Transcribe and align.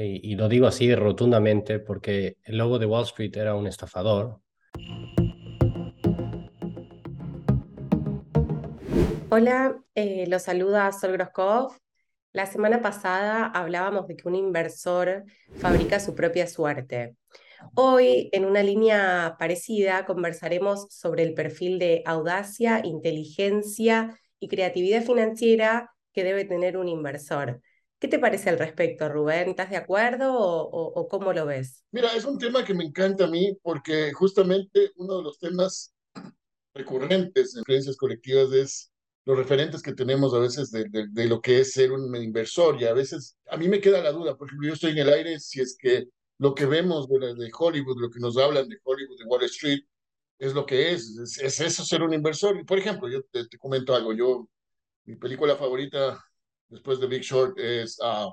Y, 0.00 0.32
y 0.32 0.36
lo 0.36 0.48
digo 0.48 0.68
así 0.68 0.94
rotundamente 0.94 1.80
porque 1.80 2.36
el 2.44 2.58
logo 2.58 2.78
de 2.78 2.86
Wall 2.86 3.02
Street 3.02 3.36
era 3.36 3.56
un 3.56 3.66
estafador. 3.66 4.40
Hola, 9.30 9.76
eh, 9.96 10.26
los 10.28 10.42
saluda 10.42 10.92
Sol 10.92 11.12
Groskov. 11.12 11.72
La 12.32 12.46
semana 12.46 12.80
pasada 12.80 13.46
hablábamos 13.46 14.06
de 14.06 14.16
que 14.16 14.28
un 14.28 14.36
inversor 14.36 15.24
fabrica 15.56 15.98
su 15.98 16.14
propia 16.14 16.46
suerte. 16.46 17.16
Hoy, 17.74 18.28
en 18.30 18.44
una 18.44 18.62
línea 18.62 19.34
parecida, 19.36 20.06
conversaremos 20.06 20.86
sobre 20.90 21.24
el 21.24 21.34
perfil 21.34 21.80
de 21.80 22.02
audacia, 22.06 22.82
inteligencia 22.84 24.16
y 24.38 24.46
creatividad 24.46 25.02
financiera 25.02 25.90
que 26.12 26.22
debe 26.22 26.44
tener 26.44 26.76
un 26.76 26.88
inversor. 26.88 27.60
¿Qué 27.98 28.06
te 28.06 28.20
parece 28.20 28.50
al 28.50 28.58
respecto, 28.58 29.08
Rubén? 29.08 29.48
¿Estás 29.48 29.70
de 29.70 29.76
acuerdo 29.76 30.32
o, 30.38 31.08
cómo 31.08 31.32
lo 31.32 31.46
ves? 31.46 31.84
Mira, 31.90 32.14
es 32.14 32.24
un 32.24 32.38
tema 32.38 32.64
que 32.64 32.74
me 32.74 32.84
encanta 32.84 33.24
a 33.24 33.28
mí 33.28 33.58
porque 33.60 34.12
justamente 34.12 34.92
uno 34.96 35.16
de 35.16 35.22
los 35.24 35.38
temas 35.38 35.92
recurrentes 36.74 37.56
en 37.56 37.64
creencias 37.64 37.96
colectivas 37.96 38.52
es 38.52 38.92
los 39.24 39.36
referentes 39.36 39.82
que 39.82 39.94
tenemos 39.94 40.32
a 40.32 40.38
veces 40.38 40.70
de, 40.70 40.86
de, 40.88 41.26
lo 41.26 41.40
que 41.40 41.60
es 41.60 41.72
ser 41.72 41.90
un 41.90 42.14
inversor 42.14 42.80
y 42.80 42.86
a 42.86 42.94
veces 42.94 43.36
a 43.50 43.56
mí 43.56 43.68
me 43.68 43.80
queda 43.80 44.00
la 44.00 44.12
duda, 44.12 44.36
por 44.36 44.46
ejemplo, 44.46 44.68
yo 44.68 44.74
estoy 44.74 44.92
en 44.92 44.98
el 44.98 45.12
aire 45.12 45.40
si 45.40 45.60
es 45.60 45.76
que 45.78 46.06
lo 46.38 46.54
que 46.54 46.66
vemos 46.66 47.08
de, 47.08 47.34
de 47.34 47.50
Hollywood, 47.52 48.00
lo 48.00 48.10
que 48.10 48.20
nos 48.20 48.38
hablan 48.38 48.68
de 48.68 48.78
Hollywood, 48.84 49.18
de 49.18 49.24
Wall 49.24 49.42
Street, 49.44 49.80
es 50.38 50.54
lo 50.54 50.64
que 50.64 50.92
es, 50.92 51.18
es, 51.42 51.60
eso 51.60 51.84
ser 51.84 52.02
un 52.02 52.14
inversor. 52.14 52.56
Y 52.58 52.64
por 52.64 52.78
ejemplo, 52.78 53.08
yo 53.08 53.22
te, 53.24 53.46
te 53.48 53.58
comento 53.58 53.94
algo, 53.94 54.12
yo, 54.12 54.48
mi 55.04 55.16
película 55.16 55.56
favorita 55.56 56.24
después 56.68 57.00
de 57.00 57.06
Big 57.06 57.22
Short 57.22 57.58
es 57.58 57.98
uh, 58.00 58.32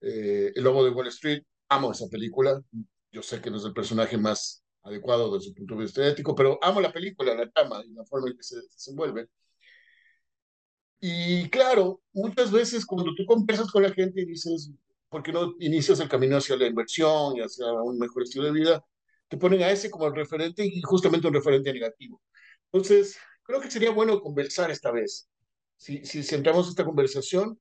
eh, 0.00 0.52
El 0.54 0.64
Lobo 0.64 0.84
de 0.84 0.90
Wall 0.90 1.08
Street. 1.08 1.42
Amo 1.68 1.92
esa 1.92 2.08
película. 2.08 2.60
Yo 3.10 3.22
sé 3.22 3.40
que 3.40 3.50
no 3.50 3.56
es 3.56 3.64
el 3.64 3.72
personaje 3.72 4.18
más 4.18 4.64
adecuado 4.82 5.32
desde 5.32 5.48
su 5.48 5.54
punto 5.54 5.74
de 5.74 5.82
vista 5.82 6.06
ético, 6.06 6.34
pero 6.34 6.58
amo 6.62 6.80
la 6.80 6.92
película, 6.92 7.34
la 7.34 7.50
trama 7.50 7.82
y 7.84 7.92
la 7.92 8.04
forma 8.04 8.28
en 8.28 8.36
que 8.36 8.42
se 8.42 8.56
desenvuelve. 8.56 9.28
Y 11.00 11.48
claro, 11.50 12.00
muchas 12.12 12.50
veces 12.50 12.86
cuando 12.86 13.14
tú 13.14 13.24
conversas 13.26 13.70
con 13.70 13.82
la 13.82 13.92
gente 13.92 14.22
y 14.22 14.26
dices, 14.26 14.70
¿por 15.08 15.22
qué 15.22 15.32
no 15.32 15.54
inicias 15.58 16.00
el 16.00 16.08
camino 16.08 16.36
hacia 16.36 16.56
la 16.56 16.66
inversión 16.66 17.36
y 17.36 17.40
hacia 17.40 17.70
un 17.72 17.98
mejor 17.98 18.22
estilo 18.22 18.46
de 18.46 18.52
vida? 18.52 18.84
Te 19.28 19.36
ponen 19.36 19.62
a 19.62 19.70
ese 19.70 19.90
como 19.90 20.06
el 20.06 20.14
referente 20.14 20.64
y 20.64 20.80
justamente 20.82 21.26
un 21.26 21.34
referente 21.34 21.72
negativo. 21.72 22.20
Entonces, 22.72 23.16
creo 23.42 23.60
que 23.60 23.70
sería 23.70 23.90
bueno 23.90 24.20
conversar 24.20 24.70
esta 24.70 24.90
vez 24.90 25.28
si, 25.76 26.04
si 26.04 26.22
centramos 26.22 26.68
esta 26.68 26.84
conversación 26.84 27.58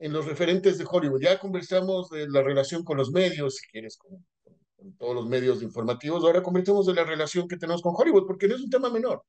en 0.00 0.12
los 0.12 0.26
referentes 0.26 0.78
de 0.78 0.86
Hollywood. 0.90 1.20
Ya 1.20 1.38
conversamos 1.38 2.10
de 2.10 2.28
la 2.28 2.42
relación 2.42 2.82
con 2.82 2.96
los 2.96 3.12
medios, 3.12 3.56
si 3.56 3.66
quieres, 3.68 3.96
con, 3.96 4.26
todos 4.98 5.14
los 5.14 5.28
medios 5.28 5.62
informativos. 5.62 6.24
Ahora 6.24 6.42
conversemos 6.42 6.86
de 6.86 6.94
la 6.94 7.04
relación 7.04 7.46
que 7.46 7.58
tenemos 7.58 7.82
con 7.82 7.92
Hollywood, 7.94 8.26
porque 8.26 8.48
no 8.48 8.54
es 8.54 8.62
un 8.62 8.70
tema 8.70 8.88
menor. 8.90 9.22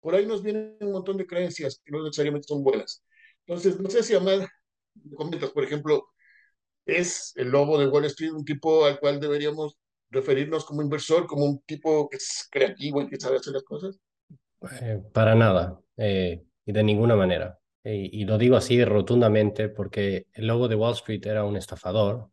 Por 0.00 0.14
ahí 0.14 0.26
nos 0.26 0.42
vienen 0.42 0.76
un 0.80 0.92
montón 0.92 1.16
de 1.16 1.26
creencias 1.26 1.80
que 1.84 1.92
no 1.92 2.02
necesariamente 2.02 2.48
son 2.48 2.64
buenas. 2.64 3.04
Entonces, 3.46 3.78
no 3.80 3.88
sé 3.88 4.02
si 4.02 4.14
Amad, 4.14 4.40
comentas, 5.14 5.50
por 5.50 5.62
ejemplo, 5.62 6.08
¿es 6.84 7.32
el 7.36 7.50
lobo 7.50 7.78
de 7.78 7.86
Wall 7.86 8.04
Street 8.06 8.32
un 8.32 8.44
tipo 8.44 8.84
al 8.84 8.98
cual 8.98 9.20
deberíamos 9.20 9.78
referirnos 10.10 10.64
como 10.64 10.82
inversor, 10.82 11.26
como 11.26 11.44
un 11.44 11.60
tipo 11.60 12.08
que 12.08 12.16
es 12.16 12.48
creativo 12.50 13.00
y 13.00 13.08
que 13.08 13.20
sabe 13.20 13.36
hacer 13.36 13.52
las 13.52 13.62
cosas? 13.62 14.00
Eh, 14.82 15.00
para 15.12 15.36
nada, 15.36 15.80
eh, 15.96 16.44
y 16.64 16.72
de 16.72 16.82
ninguna 16.82 17.14
manera. 17.14 17.60
Y, 17.88 18.24
lo 18.24 18.36
digo 18.36 18.56
así 18.56 18.84
rotundamente 18.84 19.68
porque 19.68 20.26
el 20.32 20.48
logo 20.48 20.66
de 20.66 20.74
Wall 20.74 20.94
Street 20.94 21.24
era 21.24 21.44
un 21.44 21.56
estafador, 21.56 22.30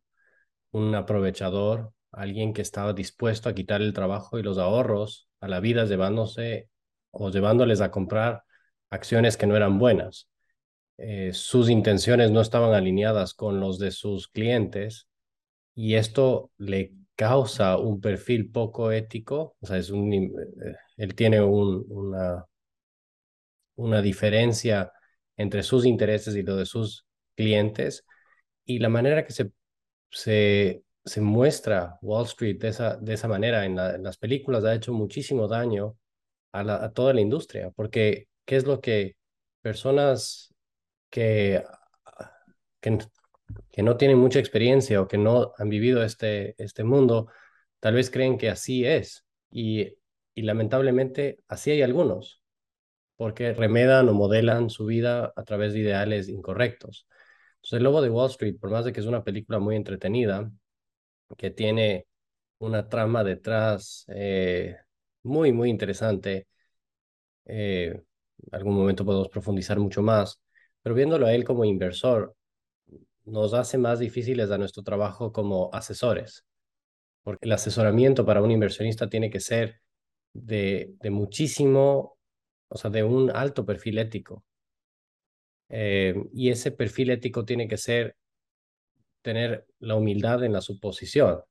un 0.72 0.96
aprovechador, 0.96 1.94
alguien 2.12 2.54
que 2.54 2.64
estaba 2.64 2.94
dispuesto 2.94 3.50
a 3.50 3.54
quitar 3.54 3.82
el 3.84 3.94
trabajo 3.94 4.40
y 4.40 4.44
los 4.44 4.58
ahorros 4.58 5.30
a 5.42 5.48
la 5.48 5.60
vida 5.60 5.86
llevándose 5.86 6.70
o 7.12 7.30
llevándoles 7.30 7.82
a 7.82 7.92
comprar 7.92 8.44
acciones 8.90 9.38
que 9.38 9.46
no 9.46 9.56
eran 9.56 9.78
buenas. 9.78 10.28
Eh, 10.98 11.34
sus 11.34 11.70
intenciones 11.70 12.32
no 12.32 12.42
estaban 12.42 12.74
alineadas 12.74 13.36
con 13.36 13.60
los 13.60 13.78
de 13.78 13.92
sus 13.92 14.28
clientes 14.30 15.08
y 15.76 15.96
esto 15.96 16.52
le 16.58 16.94
causa 17.16 17.78
un 17.78 18.02
perfil 18.02 18.52
poco 18.52 18.92
ético, 18.92 19.56
o 19.60 19.68
sea, 19.68 19.78
es 19.78 19.92
un, 19.92 20.14
eh, 20.14 20.76
él 20.98 21.14
tiene 21.14 21.42
un, 21.44 21.86
una, 21.90 22.46
una 23.76 24.02
diferencia 24.02 24.92
entre 25.38 25.64
sus 25.64 25.86
intereses 25.86 26.36
y 26.36 26.44
lo 26.44 26.56
de 26.56 26.66
sus 26.66 27.06
clientes 27.36 28.06
y 28.66 28.80
la 28.80 28.90
manera 28.90 29.26
que 29.26 29.34
se, 29.34 29.52
se, 30.10 31.22
muestra 31.22 31.98
Wall 32.02 32.26
Street 32.26 32.60
de 32.60 32.70
esa, 32.70 32.98
de 32.98 33.14
esa 33.14 33.28
manera 33.28 33.66
en, 33.66 33.76
las 33.76 34.18
películas 34.18 34.64
ha 34.66 34.76
hecho 34.76 34.94
muchísimo 34.94 35.48
daño 35.48 35.98
a, 36.54 36.86
a 36.86 36.92
toda 36.94 37.14
la 37.14 37.22
industria, 37.22 37.72
porque 37.72 38.28
¿qué 38.46 38.58
es 38.58 38.66
lo 38.66 38.82
que 38.82 39.16
personas 39.62 40.54
que, 41.10 41.64
que, 42.82 42.98
que, 43.72 43.84
no 43.84 43.98
tienen 43.98 44.20
mucha 44.20 44.40
experiencia 44.40 45.02
o 45.02 45.08
que 45.08 45.18
no 45.18 45.54
han 45.58 45.70
vivido 45.70 46.04
este, 46.04 46.56
este 46.64 46.84
mundo, 46.84 47.30
tal 47.80 47.96
vez 47.96 48.12
creen 48.12 48.38
que 48.38 48.50
así 48.50 48.86
es 48.86 49.26
y, 49.52 49.96
y 50.36 50.44
lamentablemente 50.44 51.40
así 51.48 51.72
hay 51.72 51.82
algunos 51.82 52.43
porque 53.18 53.54
remedan 53.54 54.10
o 54.10 54.14
modelan 54.14 54.70
su 54.70 54.86
vida 54.86 55.34
a 55.36 55.44
través 55.44 55.74
de 55.74 55.80
ideales 55.80 56.30
incorrectos. 56.30 57.08
Entonces, 57.56 57.78
El 57.78 57.84
Lobo 57.84 58.02
de 58.02 58.10
Wall 58.10 58.30
Street, 58.30 58.58
por 58.60 58.72
más 58.72 58.86
de 58.86 58.94
que 58.94 59.00
es 59.00 59.06
una 59.06 59.24
película 59.24 59.60
muy 59.60 59.76
entretenida, 59.76 60.52
que 61.38 61.52
tiene 61.52 62.08
una 62.60 62.88
trama 62.90 63.24
detrás 63.24 64.06
eh, 64.10 64.76
muy, 65.24 65.52
muy 65.52 65.70
interesante, 65.70 66.48
eh, 67.46 68.02
algún 68.52 68.76
momento 68.76 69.06
podemos 69.06 69.30
profundizar 69.30 69.80
mucho 69.80 70.02
más, 70.02 70.42
pero 70.82 70.96
viéndolo 70.96 71.26
a 71.26 71.34
él 71.34 71.44
como 71.44 71.66
inversor, 71.66 72.36
nos 73.26 73.54
hace 73.54 73.78
más 73.78 74.00
difíciles 74.00 74.52
a 74.52 74.58
nuestro 74.58 74.84
trabajo 74.84 75.32
como 75.32 75.70
asesores, 75.74 76.46
porque 77.24 77.46
el 77.46 77.54
asesoramiento 77.54 78.26
para 78.26 78.42
un 78.42 78.52
inversionista 78.52 79.10
tiene 79.10 79.30
que 79.30 79.40
ser 79.40 79.82
de, 80.34 80.94
de 81.00 81.10
muchísimo 81.10 82.18
o 82.74 82.78
sea, 82.78 82.90
de 82.90 83.04
un 83.04 83.30
alto 83.30 83.66
perfil 83.66 84.00
ético. 84.00 84.44
Eh, 85.70 86.16
y 86.34 86.50
ese 86.50 86.72
perfil 86.72 87.12
ético 87.12 87.46
tiene 87.46 87.68
que 87.68 87.78
ser 87.78 88.16
tener 89.22 89.66
la 89.80 89.96
humildad 89.96 90.44
en 90.44 90.54
la 90.54 90.62
suposición. 90.62 91.42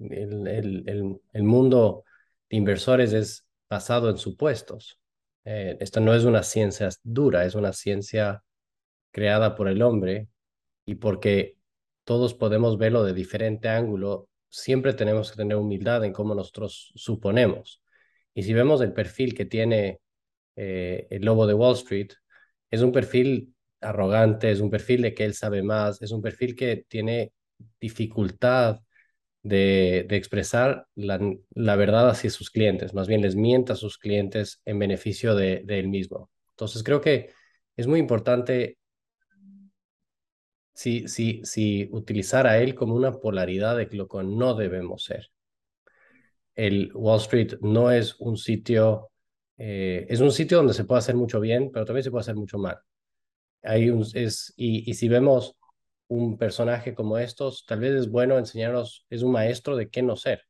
El, 0.00 0.48
el, 0.48 1.20
el, 1.32 1.42
mundo 1.44 2.04
de 2.50 2.56
inversores 2.56 3.12
es 3.12 3.46
basado 3.70 4.10
en 4.10 4.18
supuestos. 4.18 5.00
Eh, 5.44 5.76
esto 5.80 6.00
no 6.00 6.14
es 6.14 6.24
una 6.24 6.42
ciencia 6.42 6.88
dura, 7.04 7.44
es 7.44 7.54
una 7.54 7.72
ciencia 7.72 8.42
creada 9.12 9.54
por 9.54 9.68
el 9.68 9.82
hombre 9.82 10.28
y 10.84 10.96
porque 10.96 11.56
todos 12.04 12.34
podemos 12.34 12.78
verlo 12.78 13.04
de 13.04 13.12
diferente 13.12 13.68
ángulo, 13.68 14.28
siempre 14.48 14.92
tenemos 14.94 15.30
que 15.30 15.36
tener 15.36 15.56
humildad 15.56 16.04
en 16.04 16.12
cómo 16.12 16.34
nosotros 16.34 16.92
suponemos. 16.96 17.82
Y 18.34 18.42
si 18.42 18.54
vemos 18.54 18.80
el 18.80 18.92
perfil 18.92 19.34
que 19.34 19.44
tiene 19.44 20.00
eh, 20.58 21.06
el 21.10 21.24
lobo 21.24 21.46
de 21.46 21.54
Wall 21.54 21.74
Street, 21.74 22.08
es 22.70 22.82
un 22.82 22.92
perfil 22.92 23.54
arrogante, 23.80 24.50
es 24.50 24.60
un 24.60 24.70
perfil 24.70 25.02
de 25.02 25.14
que 25.14 25.24
él 25.24 25.34
sabe 25.34 25.62
más, 25.62 26.02
es 26.02 26.10
un 26.10 26.20
perfil 26.20 26.56
que 26.56 26.84
tiene 26.88 27.32
dificultad 27.80 28.80
de, 29.42 30.04
de 30.08 30.16
expresar 30.16 30.86
la, 30.96 31.20
la, 31.54 31.76
verdad 31.76 32.10
hacia 32.10 32.30
sus 32.30 32.50
clientes, 32.50 32.92
más 32.94 33.08
bien 33.08 33.22
les 33.22 33.36
mienta 33.36 33.74
a 33.74 33.76
sus 33.76 33.98
clientes 33.98 34.60
en 34.64 34.78
beneficio 34.80 35.34
de, 35.34 35.62
de 35.64 35.78
él 35.78 35.88
mismo. 35.88 36.30
Entonces 36.50 36.82
creo 36.82 37.00
que 37.00 37.30
es 37.76 37.86
muy 37.86 38.00
importante 38.00 38.78
si, 40.74 41.08
si, 41.08 41.40
si 41.44 41.88
utilizar 41.92 42.46
a 42.46 42.58
él 42.58 42.74
como 42.74 42.94
una 42.94 43.12
polaridad 43.20 43.76
de 43.76 43.88
lo 43.92 44.08
que 44.08 44.22
no 44.24 44.54
debemos 44.54 45.04
ser. 45.04 45.30
El 46.54 46.90
Wall 46.94 47.20
Street 47.20 47.54
no 47.60 47.90
es 47.90 48.16
un 48.20 48.36
sitio 48.36 49.10
eh, 49.58 50.06
es 50.08 50.20
un 50.20 50.32
sitio 50.32 50.58
donde 50.58 50.74
se 50.74 50.84
puede 50.84 51.00
hacer 51.00 51.16
mucho 51.16 51.40
bien, 51.40 51.70
pero 51.72 51.84
también 51.84 52.04
se 52.04 52.10
puede 52.10 52.22
hacer 52.22 52.36
mucho 52.36 52.58
mal. 52.58 52.78
Hay 53.62 53.90
un, 53.90 54.06
es, 54.14 54.54
y, 54.56 54.94
si 54.94 55.08
vemos 55.08 55.56
un 56.08 56.38
personaje 56.38 56.94
como 56.94 57.18
estos, 57.18 57.66
tal 57.66 57.80
vez 57.80 57.92
es 57.94 58.10
bueno 58.10 58.38
enseñarnos, 58.38 59.06
es 59.10 59.22
un 59.22 59.32
maestro 59.32 59.76
de 59.76 59.90
qué 59.90 60.02
no 60.02 60.16
ser 60.16 60.44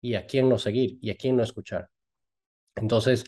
y 0.00 0.14
a 0.14 0.26
quién 0.26 0.48
no 0.48 0.58
seguir 0.58 0.98
y 1.02 1.10
a 1.10 1.16
quién 1.16 1.36
no 1.36 1.42
escuchar. 1.42 1.90
Entonces, 2.76 3.24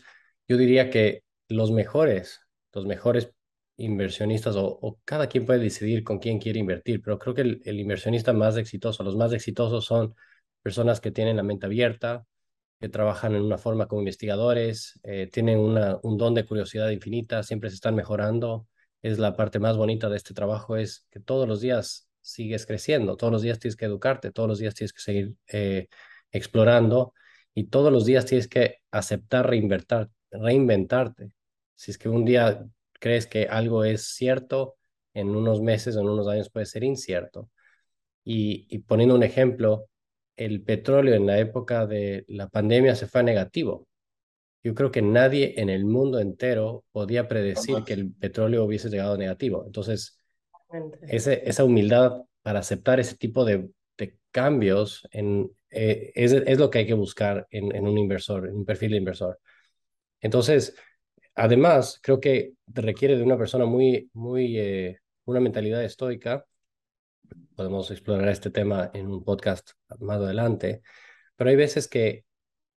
yo 0.47 0.57
diría 0.57 0.89
que 0.89 1.23
los 1.49 1.71
mejores, 1.71 2.41
los 2.73 2.85
mejores 2.85 3.31
inversionistas 3.77 4.55
o, 4.55 4.67
o 4.81 4.99
cada 5.05 5.27
quien 5.27 5.45
puede 5.45 5.59
decidir 5.59 6.03
con 6.03 6.19
quién 6.19 6.39
quiere 6.39 6.59
invertir, 6.59 7.01
pero 7.01 7.19
creo 7.19 7.35
que 7.35 7.41
el, 7.41 7.61
el 7.65 7.79
inversionista 7.79 8.33
más 8.33 8.57
exitoso, 8.57 9.03
los 9.03 9.17
más 9.17 9.33
exitosos 9.33 9.85
son 9.85 10.15
personas 10.61 11.01
que 11.01 11.11
tienen 11.11 11.37
la 11.37 11.43
mente 11.43 11.65
abierta, 11.65 12.25
que 12.79 12.89
trabajan 12.89 13.35
en 13.35 13.41
una 13.43 13.57
forma 13.57 13.87
como 13.87 14.01
investigadores, 14.01 14.99
eh, 15.03 15.29
tienen 15.31 15.59
una, 15.59 15.97
un 16.03 16.17
don 16.17 16.33
de 16.33 16.45
curiosidad 16.45 16.89
infinita, 16.89 17.43
siempre 17.43 17.69
se 17.69 17.75
están 17.75 17.95
mejorando. 17.95 18.67
Es 19.01 19.19
la 19.19 19.35
parte 19.35 19.59
más 19.59 19.77
bonita 19.77 20.09
de 20.09 20.17
este 20.17 20.33
trabajo, 20.33 20.77
es 20.77 21.07
que 21.11 21.19
todos 21.19 21.47
los 21.47 21.61
días 21.61 22.09
sigues 22.21 22.65
creciendo, 22.65 23.17
todos 23.17 23.31
los 23.31 23.41
días 23.43 23.59
tienes 23.59 23.75
que 23.75 23.85
educarte, 23.85 24.31
todos 24.31 24.49
los 24.49 24.59
días 24.59 24.73
tienes 24.75 24.93
que 24.93 25.01
seguir 25.01 25.35
eh, 25.47 25.87
explorando 26.31 27.13
y 27.53 27.65
todos 27.65 27.91
los 27.91 28.05
días 28.05 28.25
tienes 28.25 28.47
que 28.47 28.77
aceptar 28.91 29.47
reinventar, 29.49 30.09
reinventarte. 30.31 31.31
Si 31.75 31.91
es 31.91 31.97
que 31.97 32.09
un 32.09 32.25
día 32.25 32.65
crees 32.99 33.27
que 33.27 33.47
algo 33.47 33.83
es 33.83 34.03
cierto, 34.15 34.75
en 35.13 35.29
unos 35.35 35.61
meses 35.61 35.95
o 35.95 36.01
en 36.01 36.09
unos 36.09 36.27
años 36.27 36.49
puede 36.49 36.65
ser 36.65 36.83
incierto. 36.83 37.49
Y, 38.23 38.67
y 38.69 38.79
poniendo 38.79 39.15
un 39.15 39.23
ejemplo, 39.23 39.87
el 40.35 40.61
petróleo 40.63 41.15
en 41.15 41.25
la 41.25 41.39
época 41.39 41.85
de 41.85 42.25
la 42.27 42.47
pandemia 42.49 42.95
se 42.95 43.07
fue 43.07 43.21
a 43.21 43.23
negativo. 43.23 43.87
Yo 44.63 44.73
creo 44.73 44.91
que 44.91 45.01
nadie 45.01 45.53
en 45.57 45.69
el 45.69 45.85
mundo 45.85 46.19
entero 46.19 46.83
podía 46.91 47.27
predecir 47.27 47.83
que 47.85 47.93
el 47.93 48.11
petróleo 48.11 48.63
hubiese 48.63 48.89
llegado 48.89 49.13
a 49.13 49.17
negativo. 49.17 49.63
Entonces, 49.65 50.19
ese, 51.07 51.47
esa 51.47 51.63
humildad 51.63 52.23
para 52.41 52.59
aceptar 52.59 52.99
ese 52.99 53.15
tipo 53.15 53.45
de, 53.45 53.69
de 53.97 54.17
cambios 54.31 55.07
en, 55.11 55.51
eh, 55.69 56.11
es, 56.15 56.31
es, 56.31 56.57
lo 56.57 56.69
que 56.69 56.79
hay 56.79 56.87
que 56.87 56.93
buscar 56.93 57.47
en, 57.49 57.75
en, 57.75 57.87
un 57.87 57.97
inversor, 57.97 58.47
en 58.47 58.55
un 58.55 58.65
perfil 58.65 58.91
de 58.91 58.97
inversor. 58.97 59.39
Entonces, 60.21 60.75
además, 61.35 61.99
creo 62.01 62.19
que 62.19 62.53
requiere 62.67 63.17
de 63.17 63.23
una 63.23 63.37
persona 63.37 63.65
muy, 63.65 64.09
muy, 64.13 64.57
eh, 64.57 64.99
una 65.25 65.39
mentalidad 65.39 65.83
estoica. 65.83 66.45
Podemos 67.55 67.89
explorar 67.91 68.29
este 68.29 68.51
tema 68.51 68.91
en 68.93 69.07
un 69.07 69.23
podcast 69.23 69.71
más 69.99 70.17
adelante, 70.17 70.81
pero 71.35 71.49
hay 71.49 71.55
veces 71.55 71.87
que 71.87 72.25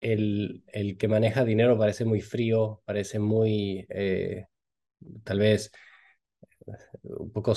el, 0.01 0.63
el 0.69 0.97
que 0.97 1.09
maneja 1.09 1.45
dinero 1.45 1.79
parece 1.79 2.05
muy 2.05 2.21
frío, 2.21 2.83
parece 2.85 3.19
muy, 3.19 3.87
eh, 3.91 4.47
tal 5.25 5.41
vez, 5.41 5.73
un 7.03 7.33
poco, 7.33 7.55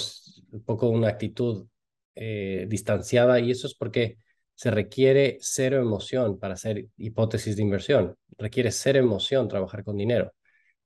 un 0.51 0.63
poco 0.63 0.89
una 0.89 1.09
actitud 1.09 1.67
eh, 2.15 2.65
distanciada 2.67 3.39
y 3.39 3.51
eso 3.51 3.67
es 3.67 3.75
porque 3.75 4.17
se 4.55 4.71
requiere 4.71 5.37
cero 5.41 5.79
emoción 5.79 6.39
para 6.39 6.55
hacer 6.55 6.87
hipótesis 6.97 7.55
de 7.55 7.63
inversión. 7.63 8.15
Requiere 8.37 8.71
cero 8.71 8.99
emoción 8.99 9.47
trabajar 9.47 9.83
con 9.83 9.97
dinero. 9.97 10.33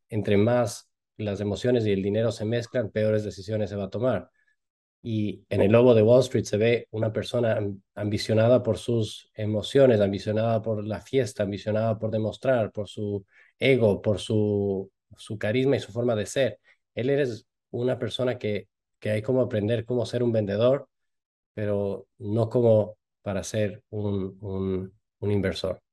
Entre 0.10 0.38
más 0.38 0.90
las 1.18 1.42
emociones 1.42 1.86
y 1.86 1.92
el 1.92 2.04
dinero 2.04 2.32
se 2.32 2.46
mezclan, 2.46 2.92
peores 2.92 3.24
decisiones 3.24 3.70
se 3.70 3.76
va 3.76 3.86
a 3.86 3.90
tomar. 3.90 4.30
Y 5.08 5.46
en 5.50 5.62
el 5.62 5.72
lobo 5.72 5.94
de 5.94 6.02
Wall 6.02 6.22
Street 6.22 6.46
se 6.46 6.58
ve 6.58 6.88
una 6.90 7.14
persona 7.14 7.60
ambicionada 7.94 8.64
por 8.64 8.80
sus 8.80 9.30
emociones, 9.36 10.02
ambicionada 10.02 10.64
por 10.64 10.84
la 10.84 11.00
fiesta, 11.00 11.44
ambicionada 11.44 12.00
por 12.00 12.10
demostrar, 12.10 12.72
por 12.72 12.90
su 12.90 13.24
ego, 13.60 14.02
por 14.02 14.18
su, 14.18 14.92
su 15.16 15.38
carisma 15.38 15.76
y 15.76 15.80
su 15.80 15.92
forma 15.92 16.16
de 16.16 16.26
ser. 16.26 16.60
Él 16.96 17.12
es 17.12 17.46
una 17.70 18.00
persona 18.00 18.40
que, 18.40 18.68
que 18.98 19.12
hay 19.12 19.22
como 19.22 19.42
aprender 19.42 19.86
cómo 19.86 20.08
ser 20.08 20.24
un 20.24 20.32
vendedor, 20.32 20.90
pero 21.54 22.08
no 22.18 22.50
como 22.50 22.98
para 23.22 23.44
ser 23.44 23.84
un, 23.92 24.40
un, 24.42 24.92
un 25.20 25.32
inversor. 25.32 25.84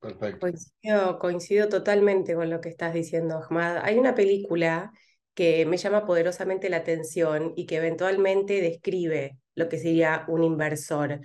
Perfecto. 0.00 0.40
Coincido, 0.40 1.18
coincido 1.18 1.68
totalmente 1.68 2.34
con 2.34 2.48
lo 2.48 2.62
que 2.62 2.70
estás 2.70 2.94
diciendo, 2.94 3.36
Ahmad. 3.36 3.82
Hay 3.82 3.98
una 3.98 4.14
película 4.14 4.92
que 5.34 5.66
me 5.66 5.76
llama 5.76 6.06
poderosamente 6.06 6.68
la 6.70 6.78
atención 6.78 7.52
y 7.56 7.66
que 7.66 7.76
eventualmente 7.76 8.60
describe 8.60 9.38
lo 9.54 9.68
que 9.68 9.78
sería 9.78 10.24
un 10.28 10.44
inversor. 10.44 11.20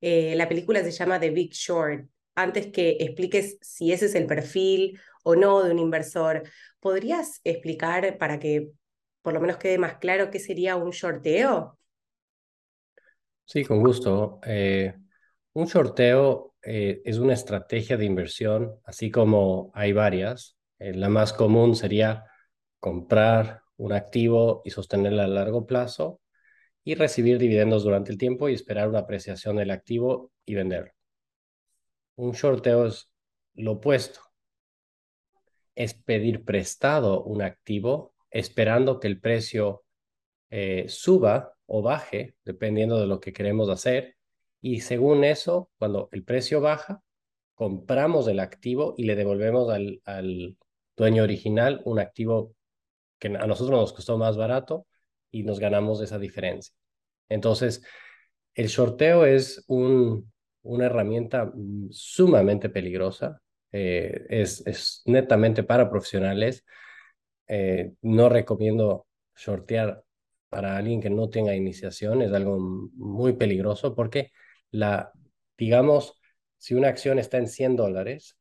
Eh, 0.00 0.34
la 0.36 0.48
película 0.48 0.82
se 0.82 0.90
llama 0.92 1.20
The 1.20 1.30
Big 1.30 1.52
Short. 1.52 2.08
Antes 2.34 2.68
que 2.68 2.96
expliques 3.00 3.58
si 3.60 3.92
ese 3.92 4.06
es 4.06 4.14
el 4.14 4.26
perfil 4.26 4.98
o 5.24 5.36
no 5.36 5.62
de 5.62 5.72
un 5.72 5.78
inversor, 5.78 6.42
¿podrías 6.80 7.40
explicar 7.44 8.16
para 8.18 8.38
que 8.38 8.70
por 9.22 9.34
lo 9.34 9.40
menos 9.40 9.58
quede 9.58 9.78
más 9.78 9.98
claro 9.98 10.30
qué 10.30 10.38
sería 10.38 10.76
un 10.76 10.90
shorteo? 10.90 11.78
Sí, 13.44 13.64
con 13.64 13.80
gusto. 13.80 14.40
Eh, 14.46 14.94
un 15.54 15.66
shorteo 15.66 16.54
eh, 16.62 17.02
es 17.04 17.18
una 17.18 17.34
estrategia 17.34 17.96
de 17.96 18.04
inversión, 18.04 18.76
así 18.84 19.10
como 19.10 19.72
hay 19.74 19.92
varias. 19.92 20.56
La 20.78 21.08
más 21.10 21.32
común 21.34 21.76
sería 21.76 22.24
comprar 22.80 23.62
un 23.76 23.92
activo 23.92 24.62
y 24.64 24.70
sostenerlo 24.70 25.22
a 25.22 25.26
largo 25.28 25.66
plazo 25.66 26.20
y 26.82 26.94
recibir 26.94 27.38
dividendos 27.38 27.84
durante 27.84 28.10
el 28.10 28.18
tiempo 28.18 28.48
y 28.48 28.54
esperar 28.54 28.88
una 28.88 29.00
apreciación 29.00 29.56
del 29.56 29.70
activo 29.70 30.32
y 30.44 30.54
venderlo. 30.54 30.92
Un 32.16 32.32
shorteo 32.32 32.86
es 32.86 33.10
lo 33.54 33.72
opuesto. 33.72 34.20
Es 35.74 35.94
pedir 35.94 36.44
prestado 36.44 37.22
un 37.22 37.42
activo 37.42 38.14
esperando 38.30 39.00
que 39.00 39.08
el 39.08 39.20
precio 39.20 39.84
eh, 40.50 40.86
suba 40.88 41.54
o 41.66 41.82
baje, 41.82 42.34
dependiendo 42.44 42.98
de 42.98 43.06
lo 43.06 43.20
que 43.20 43.32
queremos 43.32 43.68
hacer. 43.68 44.16
Y 44.60 44.80
según 44.80 45.24
eso, 45.24 45.70
cuando 45.78 46.08
el 46.12 46.24
precio 46.24 46.60
baja, 46.60 47.02
compramos 47.54 48.26
el 48.28 48.40
activo 48.40 48.94
y 48.96 49.04
le 49.04 49.16
devolvemos 49.16 49.70
al, 49.70 50.00
al 50.04 50.56
dueño 50.96 51.22
original 51.22 51.80
un 51.84 51.98
activo 51.98 52.54
que 53.20 53.28
a 53.28 53.46
nosotros 53.46 53.78
nos 53.78 53.92
costó 53.92 54.18
más 54.18 54.36
barato 54.36 54.86
y 55.30 55.44
nos 55.44 55.60
ganamos 55.60 56.00
esa 56.02 56.18
diferencia. 56.18 56.74
Entonces, 57.28 57.82
el 58.54 58.66
shorteo 58.66 59.24
es 59.26 59.64
un, 59.68 60.32
una 60.62 60.86
herramienta 60.86 61.46
mm, 61.46 61.90
sumamente 61.92 62.68
peligrosa, 62.70 63.40
eh, 63.72 64.26
es, 64.28 65.02
netamente 65.06 65.62
para 65.62 65.88
profesionales. 65.88 66.64
Eh, 67.46 67.92
no 68.02 68.28
recomiendo 68.28 69.06
shortear 69.36 70.02
para 70.48 70.76
alguien 70.76 71.00
que 71.00 71.10
no 71.10 71.30
tenga 71.30 71.54
iniciación, 71.54 72.22
es 72.22 72.32
algo 72.32 72.58
muy 72.58 73.34
peligroso 73.34 73.94
porque 73.94 74.32
digamos, 75.58 76.14
si 76.58 76.74
una 76.74 76.88
acción 76.88 77.18
está 77.18 77.38
en 77.38 77.48
100 77.48 77.76
dólares 77.76 78.36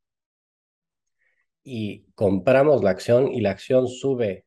y 1.64 2.06
compramos 2.16 2.84
la 2.84 2.92
acción 2.92 3.32
y 3.32 3.42
la 3.42 3.52
acción 3.52 3.88
sube 3.88 4.46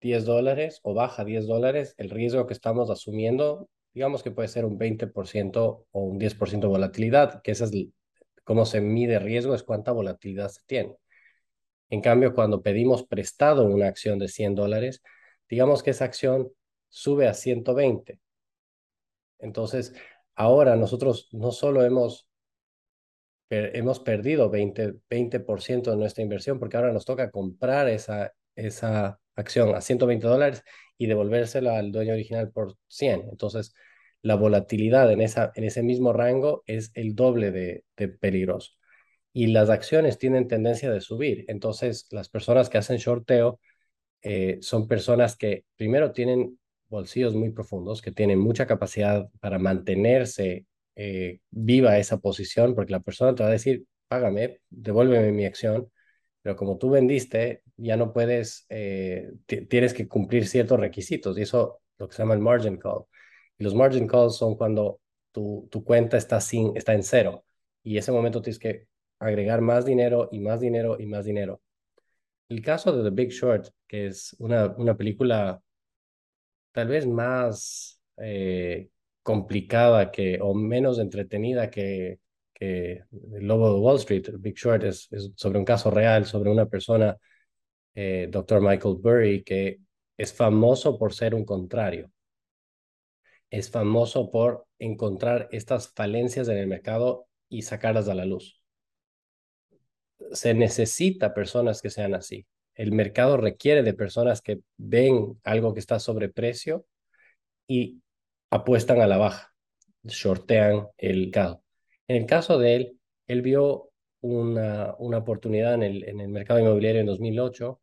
10 0.00 0.24
dólares 0.24 0.80
o 0.82 0.94
baja 0.94 1.24
10 1.24 1.46
dólares, 1.46 1.94
el 1.98 2.10
riesgo 2.10 2.46
que 2.46 2.54
estamos 2.54 2.90
asumiendo, 2.90 3.68
digamos 3.94 4.22
que 4.22 4.30
puede 4.30 4.48
ser 4.48 4.64
un 4.64 4.78
20% 4.78 5.86
o 5.90 6.00
un 6.00 6.18
10% 6.18 6.60
de 6.60 6.72
volatilidad, 6.72 7.42
que 7.42 7.52
esa 7.52 7.64
es 7.64 7.72
cómo 8.44 8.64
se 8.64 8.80
mide 8.80 9.18
riesgo, 9.18 9.54
es 9.54 9.62
cuánta 9.62 9.92
volatilidad 9.92 10.48
se 10.48 10.62
tiene. 10.66 10.96
En 11.90 12.00
cambio, 12.00 12.34
cuando 12.34 12.62
pedimos 12.62 13.04
prestado 13.06 13.64
una 13.64 13.86
acción 13.88 14.18
de 14.18 14.28
100 14.28 14.54
dólares, 14.54 15.02
digamos 15.48 15.82
que 15.82 15.90
esa 15.90 16.04
acción 16.04 16.50
sube 16.88 17.28
a 17.28 17.34
120. 17.34 18.20
Entonces, 19.38 19.94
ahora 20.34 20.76
nosotros 20.76 21.28
no 21.32 21.52
solo 21.52 21.84
hemos, 21.84 22.28
hemos 23.50 24.00
perdido 24.00 24.50
20%, 24.50 25.02
20 25.08 25.38
de 25.90 25.96
nuestra 25.96 26.22
inversión, 26.22 26.58
porque 26.58 26.76
ahora 26.76 26.92
nos 26.92 27.04
toca 27.04 27.30
comprar 27.30 27.88
esa, 27.88 28.32
esa 28.66 29.20
acción 29.36 29.74
a 29.74 29.80
120 29.80 30.26
dólares 30.26 30.62
y 30.98 31.06
devolvérsela 31.06 31.78
al 31.78 31.92
dueño 31.92 32.12
original 32.14 32.50
por 32.50 32.76
100. 32.88 33.28
Entonces, 33.30 33.74
la 34.22 34.34
volatilidad 34.34 35.10
en, 35.12 35.20
esa, 35.20 35.52
en 35.54 35.64
ese 35.64 35.82
mismo 35.82 36.12
rango 36.12 36.62
es 36.66 36.90
el 36.94 37.14
doble 37.14 37.50
de, 37.52 37.84
peligroso. 38.20 38.72
Y 39.32 39.48
las 39.48 39.70
acciones 39.70 40.18
tienen 40.18 40.48
tendencia 40.48 40.90
de 40.90 41.00
subir. 41.00 41.44
Entonces, 41.48 42.08
las 42.10 42.28
personas 42.28 42.68
que 42.68 42.78
hacen 42.78 42.98
shorteo 42.98 43.60
eh, 44.22 44.58
son 44.62 44.88
personas 44.88 45.36
que 45.36 45.64
primero 45.76 46.12
tienen 46.12 46.58
bolsillos 46.88 47.34
muy 47.34 47.50
profundos, 47.50 48.02
que 48.02 48.12
tienen 48.12 48.38
mucha 48.38 48.66
capacidad 48.66 49.28
para 49.40 49.58
mantenerse 49.58 50.66
eh, 50.96 51.40
viva 51.50 51.98
esa 51.98 52.18
posición, 52.18 52.74
porque 52.74 52.92
la 52.92 53.00
persona 53.00 53.34
te 53.34 53.42
va 53.44 53.50
a 53.50 53.52
decir, 53.52 53.84
págame, 54.08 54.60
devuélveme 54.70 55.32
mi 55.32 55.44
acción, 55.44 55.90
pero 56.42 56.56
como 56.56 56.78
tú 56.78 56.90
vendiste, 56.90 57.62
ya 57.78 57.96
no 57.96 58.12
puedes, 58.12 58.66
eh, 58.68 59.30
tienes 59.46 59.94
que 59.94 60.08
cumplir 60.08 60.46
ciertos 60.46 60.78
requisitos 60.78 61.38
y 61.38 61.42
eso 61.42 61.80
lo 61.98 62.08
que 62.08 62.14
se 62.14 62.22
llama 62.22 62.34
el 62.34 62.40
margin 62.40 62.76
call. 62.76 63.04
Y 63.58 63.64
los 63.64 63.74
margin 63.74 64.06
calls 64.06 64.36
son 64.36 64.56
cuando 64.56 65.00
tu, 65.32 65.68
tu 65.70 65.84
cuenta 65.84 66.16
está, 66.16 66.40
sin, 66.40 66.76
está 66.76 66.94
en 66.94 67.02
cero 67.02 67.44
y 67.82 67.98
ese 67.98 68.12
momento 68.12 68.42
tienes 68.42 68.58
que 68.58 68.86
agregar 69.18 69.60
más 69.60 69.84
dinero 69.86 70.28
y 70.30 70.40
más 70.40 70.60
dinero 70.60 70.96
y 70.98 71.06
más 71.06 71.24
dinero. 71.24 71.62
El 72.48 72.62
caso 72.62 72.92
de 72.96 73.08
The 73.08 73.14
Big 73.14 73.30
Short, 73.30 73.68
que 73.86 74.06
es 74.06 74.34
una, 74.38 74.74
una 74.76 74.96
película 74.96 75.62
tal 76.72 76.88
vez 76.88 77.06
más 77.06 78.00
eh, 78.18 78.90
complicada 79.22 80.10
que, 80.10 80.38
o 80.40 80.54
menos 80.54 80.98
entretenida 80.98 81.70
que, 81.70 82.18
que 82.54 83.02
El 83.34 83.46
Lobo 83.46 83.74
de 83.74 83.80
Wall 83.80 83.96
Street, 83.96 84.26
Big 84.38 84.56
Short, 84.56 84.84
es, 84.84 85.08
es 85.10 85.32
sobre 85.36 85.58
un 85.58 85.64
caso 85.64 85.90
real, 85.90 86.24
sobre 86.24 86.50
una 86.50 86.66
persona, 86.66 87.16
eh, 88.00 88.28
Dr. 88.30 88.60
Michael 88.60 88.94
Burry, 89.00 89.42
que 89.42 89.80
es 90.16 90.32
famoso 90.32 90.96
por 90.96 91.12
ser 91.12 91.34
un 91.34 91.44
contrario. 91.44 92.12
Es 93.50 93.72
famoso 93.72 94.30
por 94.30 94.66
encontrar 94.78 95.48
estas 95.50 95.88
falencias 95.88 96.46
en 96.48 96.58
el 96.58 96.68
mercado 96.68 97.26
y 97.48 97.62
sacarlas 97.62 98.08
a 98.08 98.14
la 98.14 98.24
luz. 98.24 98.62
Se 100.30 100.54
necesita 100.54 101.34
personas 101.34 101.82
que 101.82 101.90
sean 101.90 102.14
así. 102.14 102.46
El 102.76 102.92
mercado 102.92 103.36
requiere 103.36 103.82
de 103.82 103.94
personas 103.94 104.42
que 104.42 104.60
ven 104.76 105.40
algo 105.42 105.74
que 105.74 105.80
está 105.80 105.98
sobreprecio 105.98 106.86
y 107.66 108.00
apuestan 108.50 109.00
a 109.00 109.08
la 109.08 109.16
baja, 109.16 109.52
shortean 110.04 110.86
el 110.98 111.32
caso. 111.32 111.64
En 112.06 112.14
el 112.18 112.26
caso 112.26 112.60
de 112.60 112.76
él, 112.76 112.98
él 113.26 113.42
vio 113.42 113.90
una, 114.20 114.94
una 115.00 115.18
oportunidad 115.18 115.74
en 115.74 115.82
el, 115.82 116.08
en 116.08 116.20
el 116.20 116.28
mercado 116.28 116.60
inmobiliario 116.60 117.00
en 117.00 117.06
2008 117.08 117.80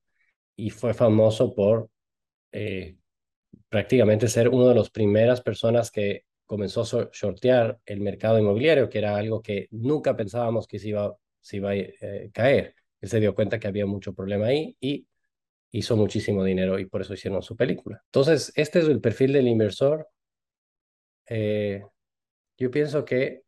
y 0.55 0.69
fue 0.69 0.93
famoso 0.93 1.53
por 1.53 1.89
eh, 2.51 2.97
prácticamente 3.69 4.27
ser 4.27 4.49
una 4.49 4.69
de 4.69 4.75
las 4.75 4.89
primeras 4.89 5.41
personas 5.41 5.91
que 5.91 6.23
comenzó 6.45 6.81
a 6.81 7.09
shortear 7.11 7.79
el 7.85 8.01
mercado 8.01 8.39
inmobiliario, 8.39 8.89
que 8.89 8.99
era 8.99 9.17
algo 9.17 9.41
que 9.41 9.67
nunca 9.71 10.15
pensábamos 10.15 10.67
que 10.67 10.79
se 10.79 10.89
iba, 10.89 11.15
se 11.41 11.57
iba 11.57 11.71
a 11.71 11.75
eh, 11.75 12.29
caer. 12.33 12.75
Él 13.01 13.09
se 13.09 13.19
dio 13.19 13.35
cuenta 13.35 13.59
que 13.59 13.67
había 13.67 13.85
mucho 13.85 14.13
problema 14.13 14.47
ahí 14.47 14.75
y 14.79 15.07
hizo 15.71 15.97
muchísimo 15.97 16.43
dinero 16.43 16.79
y 16.79 16.85
por 16.85 17.01
eso 17.01 17.13
hicieron 17.13 17.41
su 17.41 17.55
película. 17.55 18.01
Entonces, 18.05 18.51
este 18.55 18.79
es 18.79 18.85
el 18.87 19.01
perfil 19.01 19.33
del 19.33 19.47
inversor. 19.47 20.07
Eh, 21.27 21.83
yo 22.57 22.71
pienso 22.71 23.03
que, 23.03 23.43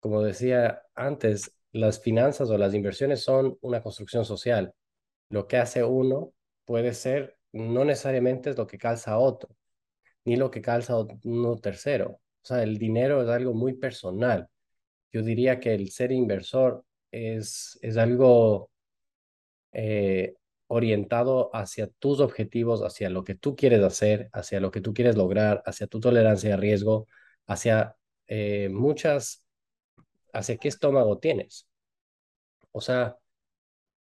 como 0.00 0.22
decía 0.22 0.82
antes, 0.94 1.54
las 1.72 2.00
finanzas 2.00 2.48
o 2.50 2.58
las 2.58 2.74
inversiones 2.74 3.22
son 3.22 3.58
una 3.60 3.82
construcción 3.82 4.24
social. 4.24 4.72
Lo 5.32 5.48
que 5.48 5.58
hace 5.58 5.84
uno 5.84 6.34
puede 6.66 6.94
ser, 6.94 7.38
no 7.52 7.84
necesariamente 7.86 8.50
es 8.50 8.58
lo 8.58 8.68
que 8.68 8.78
calza 8.78 9.12
a 9.14 9.18
otro, 9.18 9.50
ni 10.24 10.36
lo 10.36 10.50
que 10.50 10.62
calza 10.62 10.94
a 10.94 11.06
uno 11.24 11.58
tercero. 11.58 12.20
O 12.42 12.46
sea, 12.46 12.62
el 12.62 12.78
dinero 12.78 13.22
es 13.22 13.28
algo 13.30 13.54
muy 13.54 13.74
personal. 13.74 14.48
Yo 15.12 15.22
diría 15.22 15.60
que 15.60 15.74
el 15.74 15.90
ser 15.90 16.12
inversor 16.12 16.84
es, 17.12 17.78
es 17.82 17.96
algo 17.98 18.70
eh, 19.72 20.34
orientado 20.68 21.50
hacia 21.54 21.88
tus 21.88 22.20
objetivos, 22.20 22.82
hacia 22.82 23.10
lo 23.10 23.24
que 23.24 23.34
tú 23.34 23.56
quieres 23.56 23.82
hacer, 23.82 24.30
hacia 24.32 24.60
lo 24.60 24.70
que 24.70 24.80
tú 24.80 24.94
quieres 24.94 25.16
lograr, 25.16 25.62
hacia 25.66 25.86
tu 25.86 26.00
tolerancia 26.00 26.54
a 26.54 26.56
riesgo, 26.56 27.08
hacia 27.46 27.96
eh, 28.26 28.68
muchas, 28.70 29.44
hacia 30.32 30.56
qué 30.58 30.68
estómago 30.68 31.18
tienes. 31.18 31.68
O 32.72 32.80
sea, 32.80 33.16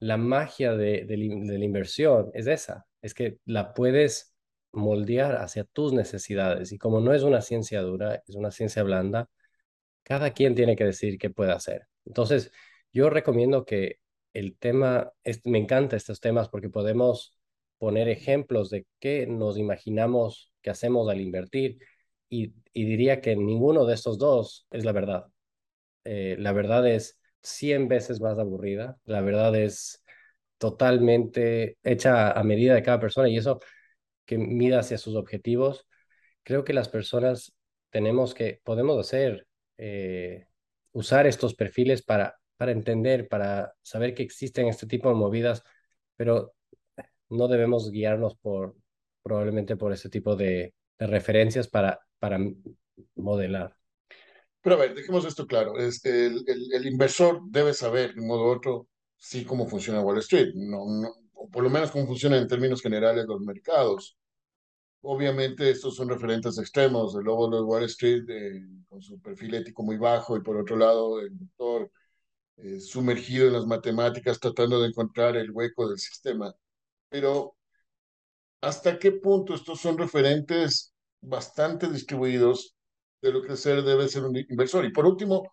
la 0.01 0.17
magia 0.17 0.75
de, 0.75 1.05
de, 1.05 1.17
la 1.17 1.65
inversión 1.65 2.31
es 2.35 2.47
esa, 2.47 2.87
es 3.03 3.15
que 3.15 3.39
la 3.45 3.75
puedes 3.75 4.35
moldear 4.73 5.37
hacia 5.37 5.65
tus 5.65 5.93
necesidades 5.93 6.73
y 6.73 6.79
como 6.79 7.01
no 7.01 7.15
es 7.15 7.23
una 7.23 7.41
ciencia 7.43 7.83
dura, 7.83 8.23
es 8.27 8.35
una 8.37 8.51
ciencia 8.51 8.83
blanda, 8.83 9.29
cada 10.03 10.33
quien 10.33 10.55
tiene 10.55 10.77
que 10.77 10.85
decir 10.85 11.19
qué 11.19 11.31
puede 11.31 11.53
hacer. 11.53 11.89
Entonces, 12.07 12.53
yo 12.93 13.11
recomiendo 13.11 13.65
que 13.65 13.97
el 14.35 14.57
tema, 14.59 15.13
me 15.45 15.59
encanta 15.59 15.97
estos 15.97 16.21
temas 16.21 16.49
porque 16.49 16.71
podemos 16.71 17.39
poner 17.79 18.09
ejemplos 18.09 18.71
de 18.71 18.87
qué 19.01 19.27
nos 19.27 19.59
imaginamos 19.59 20.53
que 20.63 20.71
hacemos 20.71 21.09
al 21.09 21.21
invertir 21.21 21.79
y, 22.29 22.55
diría 22.75 23.21
que 23.21 23.35
ninguno 23.37 23.87
de 23.87 23.95
estos 23.95 24.19
dos 24.19 24.67
es 24.71 24.85
la 24.85 24.93
verdad. 24.93 25.27
Eh, 26.05 26.37
la 26.39 26.53
verdad 26.53 26.87
es 26.89 27.18
100 27.43 27.89
veces 27.89 28.21
más 28.21 28.39
aburrida, 28.39 28.99
la 29.05 29.21
verdad 29.21 29.55
es 29.57 30.05
totalmente 30.59 31.79
hecha 31.85 32.33
a 32.33 32.43
medida 32.45 32.75
de 32.75 32.83
cada 32.83 33.01
persona 33.01 33.29
y 33.29 33.37
eso 33.39 33.61
que 34.27 34.39
mida 34.39 34.81
hacia 34.81 34.99
sus 34.99 35.17
objetivos, 35.17 35.87
creo 36.43 36.65
que 36.65 36.73
las 36.75 36.89
personas 36.89 37.55
tenemos 37.91 38.35
que, 38.35 38.61
podemos 38.65 38.99
hacer, 38.99 39.47
eh, 39.79 40.47
usar 40.93 41.27
estos 41.27 41.55
perfiles 41.55 42.03
para 42.03 42.39
para 42.59 42.73
entender, 42.73 43.29
para 43.29 43.75
saber 43.83 44.15
que 44.15 44.25
existen 44.25 44.69
este 44.69 44.87
tipo 44.87 45.09
de 45.09 45.15
movidas, 45.15 45.65
pero 46.17 46.55
no 47.31 47.49
debemos 47.49 47.91
guiarnos 47.91 48.37
por 48.37 48.77
probablemente 49.23 49.77
por 49.77 49.93
ese 49.93 50.11
tipo 50.11 50.37
de, 50.37 50.75
referencias 50.99 51.69
para, 51.69 52.01
para 52.19 52.41
modelar. 53.17 53.78
Pero 54.63 54.77
a 54.77 54.79
ver, 54.79 54.95
dejemos 54.95 55.25
esto 55.25 55.47
claro. 55.47 55.79
Este, 55.79 56.27
el, 56.27 56.45
el, 56.47 56.87
inversor 56.87 57.41
debe 57.47 57.73
saber 57.75 58.15
de 58.15 58.21
un 58.21 58.29
modo 58.29 58.45
u 58.45 58.49
otro 58.49 58.89
sí 59.17 59.45
cómo 59.45 59.67
funciona 59.69 60.01
Wall 60.01 60.19
Street, 60.19 60.55
no, 60.55 60.85
no, 60.87 61.13
o 61.35 61.49
por 61.49 61.63
lo 61.65 61.71
menos 61.71 61.91
cómo 61.91 62.07
funcionan 62.07 62.41
en 62.43 62.49
términos 62.49 62.83
generales 62.83 63.27
los 63.27 63.41
mercados. 63.41 64.17
Obviamente 65.03 65.71
estos 65.71 65.95
son 65.97 66.09
referentes 66.09 66.59
extremos, 66.59 67.15
el 67.15 67.25
lobo 67.25 67.49
de 67.49 67.63
Wall 67.63 67.85
Street 67.85 68.25
eh, 68.29 68.63
con 68.89 69.01
su 69.03 69.21
perfil 69.21 69.55
ético 69.55 69.83
muy 69.83 69.97
bajo 69.97 70.37
y 70.37 70.41
por 70.43 70.57
otro 70.57 70.77
lado 70.77 71.21
el 71.21 71.37
doctor 71.39 71.91
eh, 72.57 72.81
sumergido 72.81 73.47
en 73.47 73.53
las 73.55 73.67
matemáticas 73.67 74.41
tratando 74.41 74.81
de 74.81 74.89
encontrar 74.89 75.37
el 75.37 75.51
hueco 75.53 75.89
del 75.89 75.99
sistema. 75.99 76.55
Pero, 77.09 77.57
¿hasta 78.61 78.99
qué 78.99 79.13
punto 79.13 79.55
estos 79.55 79.81
son 79.81 79.99
referentes 79.99 80.95
bastante 81.21 81.89
distribuidos 81.89 82.77
de 83.21 83.33
lo 83.33 83.43
que 83.43 83.57
ser, 83.57 83.83
debe 83.83 84.09
ser 84.09 84.25
un 84.25 84.37
inversor? 84.37 84.85
Y 84.85 84.93
por 84.93 85.07
último, 85.07 85.53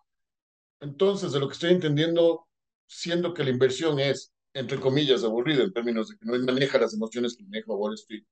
entonces, 0.80 1.32
de 1.32 1.40
lo 1.40 1.48
que 1.48 1.54
estoy 1.54 1.72
entendiendo, 1.72 2.46
siendo 2.86 3.34
que 3.34 3.44
la 3.44 3.50
inversión 3.50 3.98
es, 3.98 4.32
entre 4.54 4.78
comillas, 4.78 5.24
aburrida 5.24 5.64
en 5.64 5.72
términos 5.72 6.08
de 6.08 6.16
que 6.16 6.26
no 6.26 6.38
maneja 6.44 6.78
las 6.78 6.94
emociones 6.94 7.36
que 7.36 7.44
maneja 7.44 7.72
Wall 7.72 7.94
Street, 7.94 8.24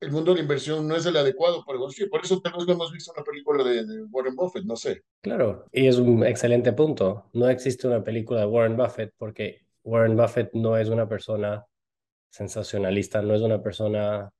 el 0.00 0.12
mundo 0.12 0.30
de 0.30 0.38
la 0.38 0.42
inversión 0.42 0.88
no 0.88 0.96
es 0.96 1.04
el 1.04 1.16
adecuado 1.16 1.62
para 1.64 1.78
Wall 1.78 1.90
Street. 1.90 2.08
Por 2.10 2.24
eso 2.24 2.40
tal 2.40 2.54
vez 2.54 2.66
no 2.66 2.72
hemos 2.72 2.90
visto 2.90 3.12
una 3.14 3.22
película 3.22 3.62
de, 3.62 4.02
Warren 4.10 4.34
Buffett, 4.34 4.64
no 4.64 4.76
sé. 4.76 5.02
Claro, 5.20 5.66
y 5.72 5.86
es 5.86 5.98
un 5.98 6.24
excelente 6.24 6.72
punto. 6.72 7.26
No 7.34 7.48
existe 7.50 7.86
una 7.86 8.02
película 8.02 8.40
de 8.40 8.46
Warren 8.46 8.76
Buffett 8.76 9.12
porque 9.18 9.60
Warren 9.84 10.16
Buffett 10.16 10.54
no 10.54 10.76
es 10.78 10.88
una 10.88 11.06
persona 11.06 11.66
sensacionalista, 12.30 13.20
no 13.20 13.34
es 13.34 13.42
una 13.42 13.62
persona 13.62 14.30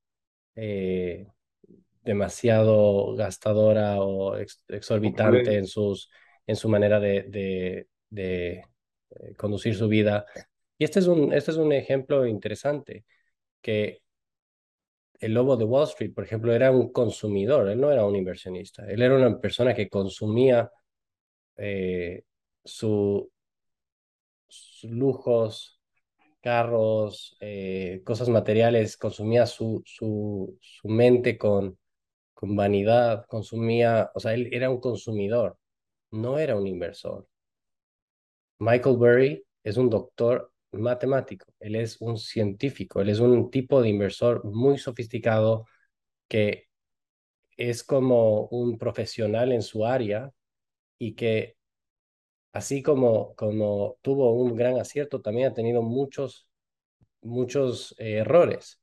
eh, 0.54 1.26
demasiado 2.02 3.14
gastadora 3.14 4.00
o 4.00 4.36
exorbitante 4.68 5.56
en, 5.56 5.66
sus, 5.66 6.10
en 6.46 6.56
su 6.56 6.68
manera 6.68 6.98
de, 6.98 7.24
de, 7.24 7.88
de 8.08 8.64
eh, 9.10 9.34
conducir 9.36 9.74
su 9.74 9.88
vida. 9.88 10.24
Y 10.78 10.84
este 10.84 11.00
es 11.00 11.06
un, 11.06 11.32
este 11.32 11.50
es 11.50 11.56
un 11.56 11.72
ejemplo 11.72 12.26
interesante 12.26 13.04
que 13.60 14.00
el 15.20 15.34
lobo 15.34 15.56
de 15.56 15.64
Wall 15.64 15.84
Street, 15.84 16.14
por 16.14 16.24
ejemplo, 16.24 16.52
era 16.54 16.70
un 16.70 16.90
consumidor, 16.92 17.68
él 17.68 17.78
no 17.80 17.92
era 17.92 18.06
un 18.06 18.16
inversionista, 18.16 18.86
él 18.86 19.02
era 19.02 19.16
una 19.16 19.38
persona 19.38 19.74
que 19.74 19.90
consumía 19.90 20.70
eh, 21.58 22.22
sus 22.64 23.28
lujos, 24.84 25.78
carros, 26.40 27.36
eh, 27.40 28.00
cosas 28.02 28.30
materiales, 28.30 28.96
consumía 28.96 29.44
su, 29.44 29.82
su, 29.84 30.56
su 30.58 30.88
mente 30.88 31.36
con, 31.36 31.78
con 32.40 32.56
vanidad, 32.56 33.26
consumía, 33.26 34.10
o 34.14 34.20
sea, 34.20 34.32
él 34.32 34.48
era 34.52 34.70
un 34.70 34.80
consumidor, 34.80 35.58
no 36.10 36.38
era 36.38 36.56
un 36.56 36.66
inversor. 36.66 37.28
Michael 38.58 38.96
Burry 38.96 39.44
es 39.62 39.76
un 39.76 39.90
doctor 39.90 40.50
matemático, 40.72 41.46
él 41.60 41.76
es 41.76 42.00
un 42.00 42.16
científico, 42.16 43.02
él 43.02 43.10
es 43.10 43.20
un 43.20 43.50
tipo 43.50 43.82
de 43.82 43.90
inversor 43.90 44.42
muy 44.44 44.78
sofisticado 44.78 45.66
que 46.28 46.68
es 47.58 47.84
como 47.84 48.46
un 48.48 48.78
profesional 48.78 49.52
en 49.52 49.62
su 49.62 49.84
área 49.84 50.32
y 50.98 51.14
que 51.14 51.56
así 52.52 52.82
como, 52.82 53.34
como 53.36 53.98
tuvo 54.02 54.32
un 54.32 54.56
gran 54.56 54.78
acierto, 54.78 55.20
también 55.20 55.48
ha 55.48 55.54
tenido 55.54 55.82
muchos, 55.82 56.48
muchos 57.20 57.94
eh, 57.98 58.18
errores. 58.18 58.80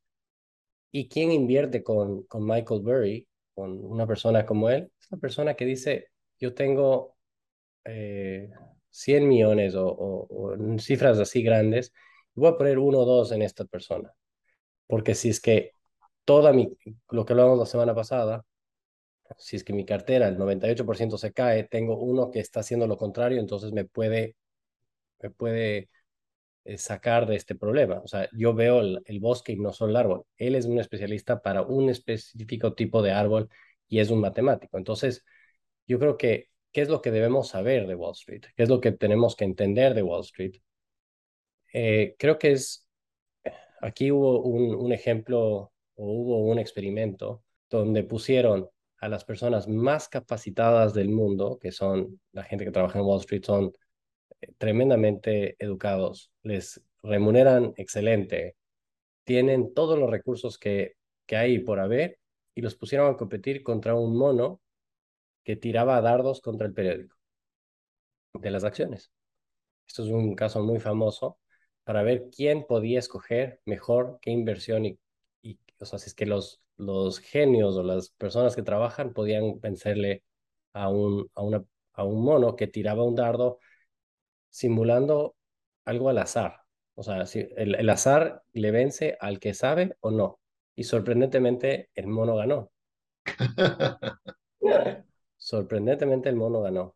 ¿Y 0.91 1.09
quién 1.09 1.31
invierte 1.31 1.83
con, 1.83 2.23
con 2.25 2.45
Michael 2.45 2.81
Burry, 2.81 3.27
con 3.57 3.83
una 3.83 4.05
persona 4.05 4.45
como 4.45 4.69
él? 4.69 4.91
Es 5.01 5.11
una 5.11 5.19
persona 5.19 5.55
que 5.55 5.65
dice, 5.65 6.11
yo 6.39 6.53
tengo 6.53 7.17
eh, 7.85 8.51
100 8.91 9.27
millones 9.27 9.73
o, 9.75 10.55
cifras 10.77 11.17
así 11.17 11.41
grandes, 11.41 11.91
voy 12.35 12.49
a 12.49 12.57
poner 12.57 12.77
uno 12.77 12.99
o 12.99 13.05
dos 13.05 13.31
en 13.31 13.41
esta 13.41 13.65
persona. 13.65 14.13
Porque 14.87 15.15
si 15.15 15.29
es 15.29 15.41
que 15.41 15.73
toda 16.25 16.53
mi, 16.53 16.77
lo 17.09 17.25
que 17.25 17.33
hablábamos 17.33 17.57
la 17.59 17.65
semana 17.65 17.95
pasada, 17.95 18.45
si 19.39 19.55
es 19.55 19.63
que 19.63 19.73
mi 19.73 19.85
cartera, 19.85 20.27
el 20.27 20.37
98% 20.37 21.17
se 21.17 21.33
cae, 21.33 21.63
tengo 21.63 21.97
uno 21.97 22.29
que 22.29 22.39
está 22.39 22.59
haciendo 22.59 22.85
lo 22.85 22.97
contrario, 22.97 23.39
entonces 23.39 23.71
me 23.73 23.85
puede, 23.85 24.35
me 25.21 25.31
puede 25.31 25.89
sacar 26.77 27.27
de 27.27 27.35
este 27.35 27.55
problema. 27.55 28.01
O 28.03 28.07
sea, 28.07 28.29
yo 28.33 28.53
veo 28.53 28.81
el, 28.81 29.19
bosque 29.19 29.53
y 29.53 29.57
no 29.57 29.73
solo 29.73 29.91
el 29.91 29.97
árbol. 29.97 30.23
Él 30.37 30.55
es 30.55 30.65
un 30.65 30.79
especialista 30.79 31.41
para 31.41 31.61
un 31.61 31.89
específico 31.89 32.73
tipo 32.73 33.01
de 33.01 33.11
árbol 33.11 33.49
y 33.87 33.99
es 33.99 34.09
un 34.09 34.19
matemático. 34.19 34.77
Entonces, 34.77 35.23
yo 35.87 35.99
creo 35.99 36.17
que 36.17 36.49
¿Qué 36.77 36.81
es 36.81 36.89
lo 36.89 37.01
que 37.01 37.09
debemos 37.09 37.47
saber 37.49 37.87
de 37.87 37.95
Wall 37.95 38.11
Street? 38.11 38.43
¿Qué 38.55 38.61
es 38.61 38.69
lo 38.69 38.79
que 38.79 38.91
tenemos 38.91 39.35
que 39.35 39.45
entender 39.45 39.95
de 39.95 40.03
Wall 40.03 40.21
Street? 40.21 40.57
Eh, 41.73 42.15
creo 42.19 42.37
que 42.37 42.51
es, 42.51 42.87
aquí 43.81 44.11
hubo 44.11 44.41
un, 44.43 44.91
ejemplo 44.91 45.41
o 45.45 45.71
hubo 45.95 46.45
un 46.45 46.59
experimento 46.59 47.43
donde 47.69 48.03
pusieron 48.03 48.69
a 48.99 49.09
las 49.09 49.25
personas 49.25 49.67
más 49.67 50.07
capacitadas 50.07 50.93
del 50.93 51.09
mundo, 51.09 51.57
que 51.59 51.71
son 51.71 52.19
la 52.31 52.43
gente 52.43 52.63
que 52.63 52.71
trabaja 52.71 52.99
en 52.99 53.05
Wall 53.05 53.21
Street, 53.21 53.43
son 53.43 53.65
eh, 53.65 53.69
tremendamente 54.57 55.55
educados, 55.59 56.31
les 56.43 56.81
remuneran 57.03 57.73
excelente, 57.77 58.55
tienen 59.23 59.73
todos 59.73 59.99
los 59.99 60.09
recursos 60.09 60.57
que, 60.57 60.95
que 61.25 61.37
hay 61.37 61.59
por 61.59 61.79
haber 61.79 62.19
y 62.55 62.61
los 62.61 62.75
pusieron 62.75 63.13
a 63.13 63.17
competir 63.17 63.63
contra 63.63 63.95
un 63.95 64.17
mono 64.17 64.61
que 65.43 65.55
tiraba 65.55 66.01
dardos 66.01 66.41
contra 66.41 66.67
el 66.67 66.73
periódico 66.73 67.17
de 68.33 68.51
las 68.51 68.63
acciones. 68.63 69.11
Esto 69.87 70.03
es 70.05 70.09
un 70.11 70.35
caso 70.35 70.63
muy 70.63 70.79
famoso 70.79 71.39
para 71.83 72.03
ver 72.03 72.29
quién 72.35 72.65
podía 72.67 72.99
escoger 72.99 73.61
mejor 73.65 74.19
qué 74.21 74.31
inversión 74.31 74.85
y, 74.85 74.99
y 75.41 75.59
o 75.79 75.85
sea, 75.85 75.97
es 75.97 76.13
que 76.13 76.25
los, 76.25 76.61
los 76.77 77.19
genios 77.19 77.75
o 77.77 77.83
las 77.83 78.11
personas 78.11 78.55
que 78.55 78.63
trabajan 78.63 79.13
podían 79.13 79.59
vencerle 79.61 80.23
a 80.73 80.89
un, 80.89 81.29
a, 81.35 81.43
una, 81.43 81.65
a 81.93 82.03
un 82.03 82.23
mono 82.23 82.55
que 82.55 82.67
tiraba 82.67 83.03
un 83.03 83.15
dardo 83.15 83.59
simulando 84.49 85.35
algo 85.85 86.09
al 86.09 86.17
azar. 86.19 86.61
O 86.95 87.03
sea, 87.03 87.25
si 87.25 87.47
el, 87.55 87.75
el 87.75 87.89
azar 87.89 88.43
le 88.53 88.71
vence 88.71 89.17
al 89.19 89.39
que 89.39 89.53
sabe 89.53 89.95
o 89.99 90.11
no. 90.11 90.39
Y 90.75 90.83
sorprendentemente 90.83 91.89
el 91.95 92.07
mono 92.07 92.35
ganó. 92.35 92.71
sorprendentemente 95.37 96.29
el 96.29 96.35
mono 96.35 96.61
ganó. 96.61 96.95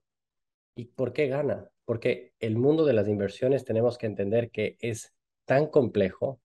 ¿Y 0.75 0.85
por 0.85 1.13
qué 1.13 1.27
gana? 1.27 1.69
Porque 1.85 2.33
el 2.39 2.57
mundo 2.57 2.85
de 2.85 2.93
las 2.93 3.07
inversiones 3.07 3.65
tenemos 3.65 3.97
que 3.97 4.07
entender 4.07 4.51
que 4.51 4.77
es 4.79 5.13
tan 5.45 5.67
complejo, 5.67 6.41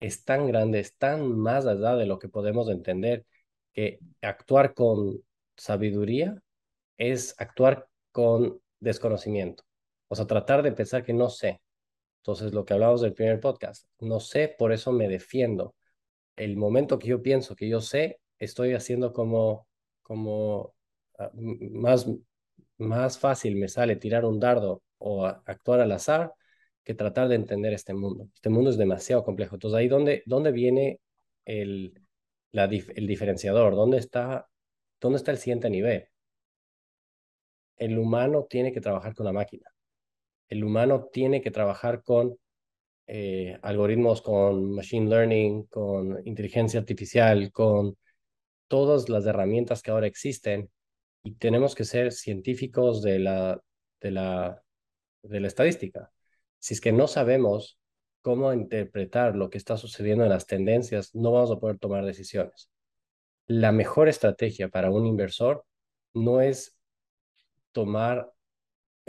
es 0.00 0.24
tan 0.24 0.46
grande, 0.46 0.80
es 0.80 0.96
tan 0.96 1.38
más 1.38 1.66
allá 1.66 1.96
de 1.96 2.06
lo 2.06 2.18
que 2.18 2.28
podemos 2.28 2.68
entender, 2.68 3.26
que 3.72 4.00
actuar 4.22 4.74
con 4.74 5.22
sabiduría 5.56 6.42
es 6.98 7.34
actuar 7.38 7.88
con 8.12 8.60
desconocimiento. 8.80 9.64
O 10.10 10.16
sea, 10.16 10.26
tratar 10.26 10.62
de 10.62 10.72
pensar 10.72 11.04
que 11.04 11.12
no 11.12 11.30
sé. 11.30 11.60
Entonces, 12.22 12.52
lo 12.52 12.64
que 12.64 12.74
hablamos 12.74 13.00
del 13.00 13.14
primer 13.14 13.40
podcast, 13.40 13.86
no 14.00 14.20
sé, 14.20 14.54
por 14.58 14.72
eso 14.72 14.92
me 14.92 15.08
defiendo. 15.08 15.76
El 16.36 16.56
momento 16.56 16.98
que 16.98 17.08
yo 17.08 17.22
pienso 17.22 17.56
que 17.56 17.68
yo 17.68 17.80
sé, 17.80 18.20
estoy 18.38 18.74
haciendo 18.74 19.12
como, 19.12 19.68
como 20.02 20.74
uh, 21.18 21.30
más, 21.72 22.08
más 22.78 23.18
fácil 23.18 23.56
me 23.56 23.68
sale 23.68 23.96
tirar 23.96 24.24
un 24.24 24.40
dardo 24.40 24.82
o 24.98 25.26
actuar 25.26 25.80
al 25.80 25.92
azar 25.92 26.32
que 26.84 26.94
tratar 26.94 27.28
de 27.28 27.36
entender 27.36 27.72
este 27.72 27.94
mundo. 27.94 28.28
Este 28.34 28.50
mundo 28.50 28.70
es 28.70 28.78
demasiado 28.78 29.24
complejo. 29.24 29.56
Entonces, 29.56 29.78
ahí 29.78 29.88
dónde, 29.88 30.22
dónde 30.26 30.52
viene 30.52 31.00
el, 31.44 31.94
la, 32.52 32.64
el 32.64 33.06
diferenciador, 33.06 33.76
dónde 33.76 33.98
está, 33.98 34.48
dónde 35.00 35.18
está 35.18 35.30
el 35.32 35.38
siguiente 35.38 35.70
nivel. 35.70 36.08
El 37.76 37.98
humano 37.98 38.46
tiene 38.48 38.72
que 38.72 38.80
trabajar 38.80 39.14
con 39.14 39.26
la 39.26 39.32
máquina. 39.32 39.70
El 40.50 40.64
humano 40.64 41.08
tiene 41.10 41.40
que 41.40 41.50
trabajar 41.50 42.02
con 42.02 42.36
eh, 43.06 43.58
algoritmos, 43.62 44.20
con 44.20 44.72
machine 44.72 45.08
learning, 45.08 45.64
con 45.64 46.20
inteligencia 46.26 46.80
artificial, 46.80 47.50
con 47.52 47.96
todas 48.68 49.08
las 49.08 49.26
herramientas 49.26 49.82
que 49.82 49.90
ahora 49.90 50.06
existen 50.06 50.70
y 51.22 51.34
tenemos 51.36 51.74
que 51.74 51.84
ser 51.84 52.12
científicos 52.12 53.02
de 53.02 53.18
la, 53.18 53.60
de 54.00 54.10
la, 54.10 54.62
de 55.22 55.40
la 55.40 55.46
estadística. 55.46 56.12
Si 56.58 56.74
es 56.74 56.80
que 56.80 56.92
no 56.92 57.06
sabemos 57.06 57.78
cómo 58.22 58.52
interpretar 58.52 59.36
lo 59.36 59.50
que 59.50 59.58
está 59.58 59.76
sucediendo 59.76 60.24
en 60.24 60.30
las 60.30 60.46
tendencias, 60.46 61.14
no 61.14 61.32
vamos 61.32 61.50
a 61.50 61.58
poder 61.58 61.78
tomar 61.78 62.04
decisiones. 62.04 62.70
La 63.46 63.72
mejor 63.72 64.08
estrategia 64.08 64.68
para 64.68 64.90
un 64.90 65.06
inversor 65.06 65.64
no 66.12 66.40
es 66.40 66.76
tomar 67.72 68.32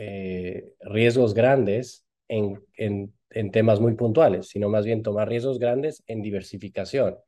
eh, 0.04 0.74
riesgos 0.80 1.36
grandes 1.36 2.08
en, 2.28 2.60
en, 2.76 3.52
temas 3.52 3.80
muy 3.80 3.94
puntuales, 3.94 4.48
sino 4.48 4.68
más 4.68 4.84
bien 4.84 5.04
tomar 5.04 5.30
riesgos 5.30 5.60
grandes 5.60 6.04
en 6.08 6.24
diversificación. 6.24 7.20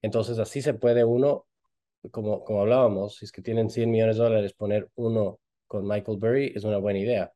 Entonces, 0.00 0.38
así 0.38 0.62
se 0.62 0.74
puede 0.74 1.04
uno 1.04 1.48
como, 2.12 2.44
como 2.44 2.60
hablábamos, 2.60 3.16
si 3.16 3.24
es 3.24 3.32
que 3.32 3.42
tienen 3.42 3.68
100 3.68 3.90
millones 3.90 4.16
de 4.16 4.22
dólares, 4.22 4.52
poner 4.52 4.88
uno 4.94 5.40
con 5.66 5.88
Michael 5.88 6.18
Burry 6.18 6.52
es 6.54 6.62
una 6.62 6.78
buena 6.78 7.00
idea. 7.00 7.32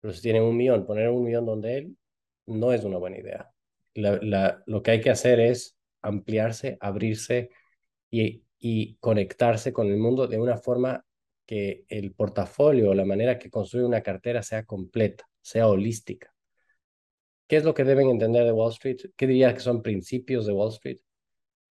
Pero 0.00 0.12
si 0.12 0.22
tienen 0.22 0.42
un 0.42 0.56
millón, 0.56 0.86
poner 0.86 1.08
un 1.08 1.22
millón 1.22 1.46
donde 1.46 1.78
él 1.78 1.96
no 2.46 2.72
es 2.72 2.82
una 2.82 2.98
buena 2.98 3.18
idea. 3.18 3.52
Lo 3.94 4.82
que 4.82 4.90
hay 4.90 5.00
que 5.00 5.10
hacer 5.10 5.38
es 5.38 5.76
ampliarse, 6.02 6.78
abrirse 6.80 7.50
y, 8.10 8.42
y 8.58 8.96
conectarse 8.96 9.72
con 9.72 9.86
el 9.86 9.98
mundo 9.98 10.26
de 10.26 10.40
una 10.40 10.56
forma 10.56 11.05
que 11.46 11.84
el 11.88 12.12
portafolio, 12.12 12.94
la 12.94 13.04
manera 13.04 13.38
que 13.38 13.50
construye 13.50 13.84
una 13.86 14.02
cartera 14.02 14.42
sea 14.42 14.64
completa, 14.64 15.28
sea 15.40 15.68
holística. 15.68 16.34
¿Qué 17.46 17.56
es 17.56 17.64
lo 17.64 17.74
que 17.74 17.84
deben 17.84 18.10
entender 18.10 18.44
de 18.44 18.52
Wall 18.52 18.72
Street? 18.72 18.98
¿Qué 19.16 19.26
diría 19.26 19.54
que 19.54 19.60
son 19.60 19.82
principios 19.82 20.46
de 20.46 20.52
Wall 20.52 20.72
Street? 20.72 20.98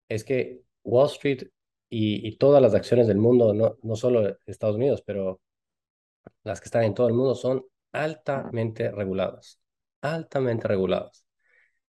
Es 0.09 0.25
que 0.25 0.63
Wall 0.83 1.07
Street 1.07 1.49
y, 1.89 2.37
todas 2.37 2.63
las 2.63 2.75
acciones 2.75 3.07
del 3.09 3.19
mundo, 3.19 3.53
no, 3.55 3.77
no 3.83 3.97
solo 3.97 4.37
Estados 4.47 4.77
Unidos, 4.77 5.03
pero 5.05 5.41
las 6.45 6.61
que 6.61 6.67
están 6.67 6.85
en 6.85 6.95
todo 6.95 7.09
el 7.09 7.15
mundo 7.15 7.35
son 7.35 7.65
altamente 7.93 8.91
reguladas, 8.91 9.61
altamente 10.01 10.69
reguladas. 10.69 11.25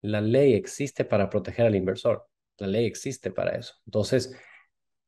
La 0.01 0.21
ley 0.21 0.53
existe 0.53 1.05
para 1.05 1.29
proteger 1.29 1.67
al 1.67 1.75
inversor, 1.75 2.27
la 2.57 2.67
ley 2.67 2.86
existe 2.86 3.31
para 3.31 3.55
eso. 3.55 3.75
Entonces, 3.86 4.36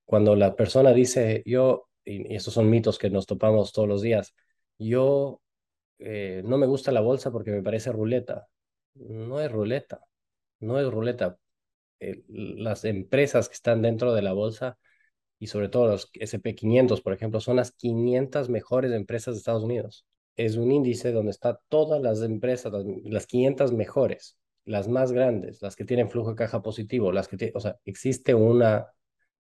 cuando 0.05 0.35
la 0.35 0.55
persona 0.55 0.93
dice, 0.93 1.43
yo, 1.45 1.89
y, 2.05 2.35
estos 2.35 2.53
son 2.53 2.69
mitos 2.69 2.97
que 2.97 3.09
nos 3.09 3.25
topamos 3.25 3.73
todos 3.73 3.87
los 3.87 4.01
días, 4.01 4.35
yo 4.77 5.41
eh, 5.99 6.41
no 6.45 6.57
me 6.57 6.67
gusta 6.67 6.91
la 6.91 7.01
bolsa 7.01 7.31
porque 7.31 7.51
me 7.51 7.63
parece 7.63 7.91
ruleta. 7.91 8.47
No 8.95 9.41
es 9.41 9.51
ruleta, 9.51 10.01
no 10.59 10.79
es 10.79 10.89
ruleta 10.91 11.37
las 12.27 12.85
empresas 12.85 13.47
que 13.49 13.55
están 13.55 13.81
dentro 13.81 14.13
de 14.13 14.21
la 14.21 14.33
bolsa 14.33 14.77
y 15.39 15.47
sobre 15.47 15.69
todo 15.69 15.87
los 15.87 16.11
SP500, 16.13 17.01
por 17.01 17.13
ejemplo, 17.13 17.39
son 17.39 17.57
las 17.57 17.71
500 17.71 18.49
mejores 18.49 18.91
empresas 18.93 19.35
de 19.35 19.39
Estados 19.39 19.63
Unidos. 19.63 20.05
Es 20.35 20.55
un 20.57 20.71
índice 20.71 21.11
donde 21.11 21.31
están 21.31 21.57
todas 21.69 22.01
las 22.01 22.21
empresas, 22.21 22.71
las, 22.71 22.85
las 23.03 23.27
500 23.27 23.73
mejores, 23.73 24.37
las 24.65 24.87
más 24.87 25.11
grandes, 25.11 25.61
las 25.61 25.75
que 25.75 25.85
tienen 25.85 26.09
flujo 26.09 26.31
de 26.31 26.35
caja 26.35 26.61
positivo, 26.61 27.11
las 27.11 27.27
que 27.27 27.51
o 27.53 27.59
sea, 27.59 27.77
existe 27.85 28.33
una 28.33 28.87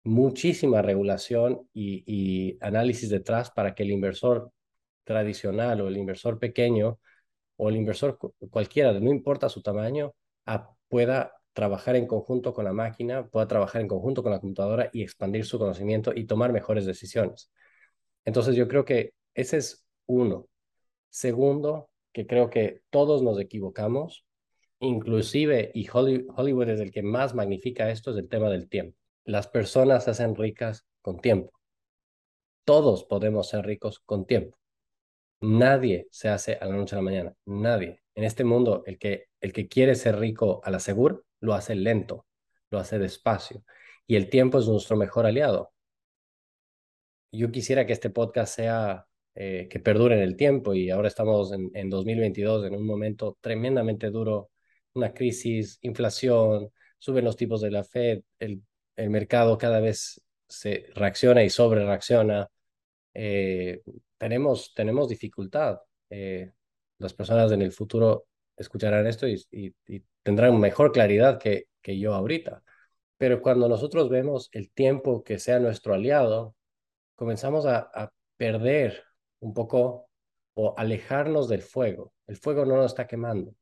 muchísima 0.06 0.82
regulación 0.82 1.68
y, 1.74 2.58
análisis 2.60 3.10
detrás 3.10 3.50
para 3.50 3.74
que 3.74 3.82
el 3.82 3.90
inversor 3.90 4.52
tradicional 5.04 5.80
o 5.80 5.88
el 5.88 5.96
inversor 5.96 6.38
pequeño 6.38 6.98
o 7.56 7.68
el 7.68 7.76
inversor 7.76 8.18
cualquiera, 8.50 8.92
no 8.92 9.10
importa 9.10 9.48
su 9.48 9.62
tamaño, 9.62 10.14
pueda 10.88 11.32
trabajar 11.52 11.96
en 11.96 12.06
conjunto 12.06 12.52
con 12.52 12.64
la 12.64 12.72
máquina, 12.72 13.26
pueda 13.28 13.48
trabajar 13.48 13.80
en 13.82 13.88
conjunto 13.88 14.22
con 14.22 14.32
la 14.32 14.40
computadora 14.40 14.90
y 14.92 15.02
expandir 15.02 15.44
su 15.46 15.58
conocimiento 15.58 16.12
y 16.14 16.26
tomar 16.26 16.52
mejores 16.52 16.86
decisiones. 16.86 17.50
Entonces 18.24 18.54
yo 18.56 18.68
creo 18.68 18.84
que 18.84 19.14
ese 19.34 19.58
es 19.58 19.86
uno. 20.06 20.48
Segundo, 21.10 21.90
que 22.12 22.26
creo 22.26 22.50
que 22.50 22.82
todos 22.90 23.22
nos 23.22 23.40
equivocamos, 23.40 24.26
inclusive, 24.80 25.70
y 25.74 25.88
Hollywood 25.88 26.68
es 26.68 26.80
el 26.80 26.90
que 26.92 27.02
más 27.02 27.34
magnifica 27.34 27.90
esto, 27.90 28.10
es 28.10 28.18
el 28.18 28.28
tema 28.28 28.50
del 28.50 28.68
tiempo. 28.68 28.98
Las 29.26 29.48
personas 29.48 30.04
se 30.04 30.12
hacen 30.12 30.36
ricas 30.36 30.86
con 31.02 31.18
tiempo. 31.18 31.52
Todos 32.64 33.04
podemos 33.04 33.48
ser 33.48 33.66
ricos 33.66 33.98
con 33.98 34.24
tiempo. 34.24 34.56
Nadie 35.40 36.06
se 36.12 36.28
hace 36.28 36.54
a 36.60 36.66
la 36.66 36.76
noche 36.76 36.94
a 36.94 36.98
la 36.98 37.02
mañana. 37.02 37.34
Nadie. 37.44 38.02
En 38.14 38.22
este 38.22 38.44
mundo, 38.44 38.84
el 38.86 38.98
que, 38.98 39.26
el 39.40 39.52
que 39.52 39.66
quiere 39.66 39.96
ser 39.96 40.18
rico 40.20 40.60
a 40.64 40.70
la 40.70 40.78
segura, 40.78 41.18
lo 41.40 41.54
hace 41.54 41.74
lento, 41.74 42.24
lo 42.70 42.78
hace 42.78 43.00
despacio. 43.00 43.64
Y 44.06 44.14
el 44.14 44.30
tiempo 44.30 44.60
es 44.60 44.68
nuestro 44.68 44.96
mejor 44.96 45.26
aliado. 45.26 45.72
Yo 47.32 47.50
quisiera 47.50 47.84
que 47.84 47.92
este 47.94 48.10
podcast 48.10 48.54
sea, 48.54 49.06
eh, 49.34 49.66
que 49.68 49.80
perdure 49.80 50.14
en 50.14 50.22
el 50.22 50.36
tiempo 50.36 50.72
y 50.72 50.90
ahora 50.90 51.08
estamos 51.08 51.52
en, 51.52 51.70
en 51.74 51.90
2022 51.90 52.64
en 52.66 52.74
un 52.76 52.86
momento 52.86 53.36
tremendamente 53.40 54.10
duro, 54.10 54.50
una 54.94 55.12
crisis, 55.12 55.78
inflación, 55.82 56.70
suben 56.98 57.24
los 57.24 57.36
tipos 57.36 57.60
de 57.60 57.70
la 57.72 57.84
Fed, 57.84 58.22
el, 58.38 58.62
el 58.96 59.11
mercado 59.11 59.59
cada 59.59 59.80
vez 59.80 60.20
se 60.48 60.87
reacciona 60.94 61.44
y 61.44 61.50
sobre 61.50 61.85
reacciona. 61.85 62.48
Eh, 63.14 63.82
tenemos, 64.18 64.72
tenemos 64.74 65.09
dificultad. 65.09 65.80
Eh, 66.11 66.52
las 66.98 67.14
personas 67.14 67.52
en 67.52 67.62
el 67.62 67.72
futuro 67.72 68.26
escucharán 68.56 69.06
esto 69.06 69.26
y, 69.28 69.74
tendrán 70.22 70.59
mejor 70.59 70.92
claridad 70.92 71.38
que, 71.38 71.66
yo 71.82 72.14
ahorita. 72.14 72.62
Pero 73.16 73.40
cuando 73.40 73.68
nosotros 73.68 74.09
vemos 74.09 74.48
el 74.52 74.70
tiempo 74.72 75.22
que 75.22 75.38
sea 75.38 75.61
nuestro 75.61 75.94
aliado, 75.94 76.56
comenzamos 77.14 77.64
a, 77.66 77.90
a 77.94 78.12
perder 78.37 79.04
un 79.40 79.54
poco 79.54 80.09
o 80.54 80.74
alejarnos 80.76 81.48
del 81.48 81.62
fuego. 81.62 82.12
El 82.26 82.37
fuego 82.37 82.64
no 82.64 82.76
nos 82.76 82.87
está 82.87 83.06
quemando. 83.06 83.54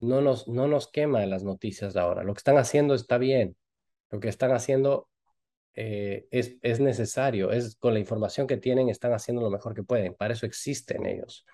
No 0.00 0.20
nos, 0.20 0.48
no 0.48 0.68
nos 0.68 0.90
quema 0.90 1.24
las 1.26 1.42
noticias 1.42 1.94
de 1.94 2.00
ahora. 2.00 2.22
Lo 2.22 2.32
que 2.32 2.38
están 2.38 2.58
haciendo 2.58 2.94
está 2.94 3.18
bien. 3.18 3.56
Lo 4.10 4.20
que 4.20 4.28
están 4.28 4.52
haciendo 4.52 5.08
eh, 5.74 6.26
es, 6.30 6.56
es 6.62 6.80
necesario. 6.80 7.52
Es, 7.52 7.76
con 7.76 7.94
la 7.94 8.00
información 8.00 8.46
que 8.46 8.56
tienen, 8.56 8.88
están 8.88 9.12
haciendo 9.12 9.42
lo 9.42 9.50
mejor 9.50 9.74
que 9.74 9.82
pueden. 9.82 10.14
Para 10.14 10.34
eso 10.34 10.46
existen 10.46 11.06
ellos. 11.06 11.44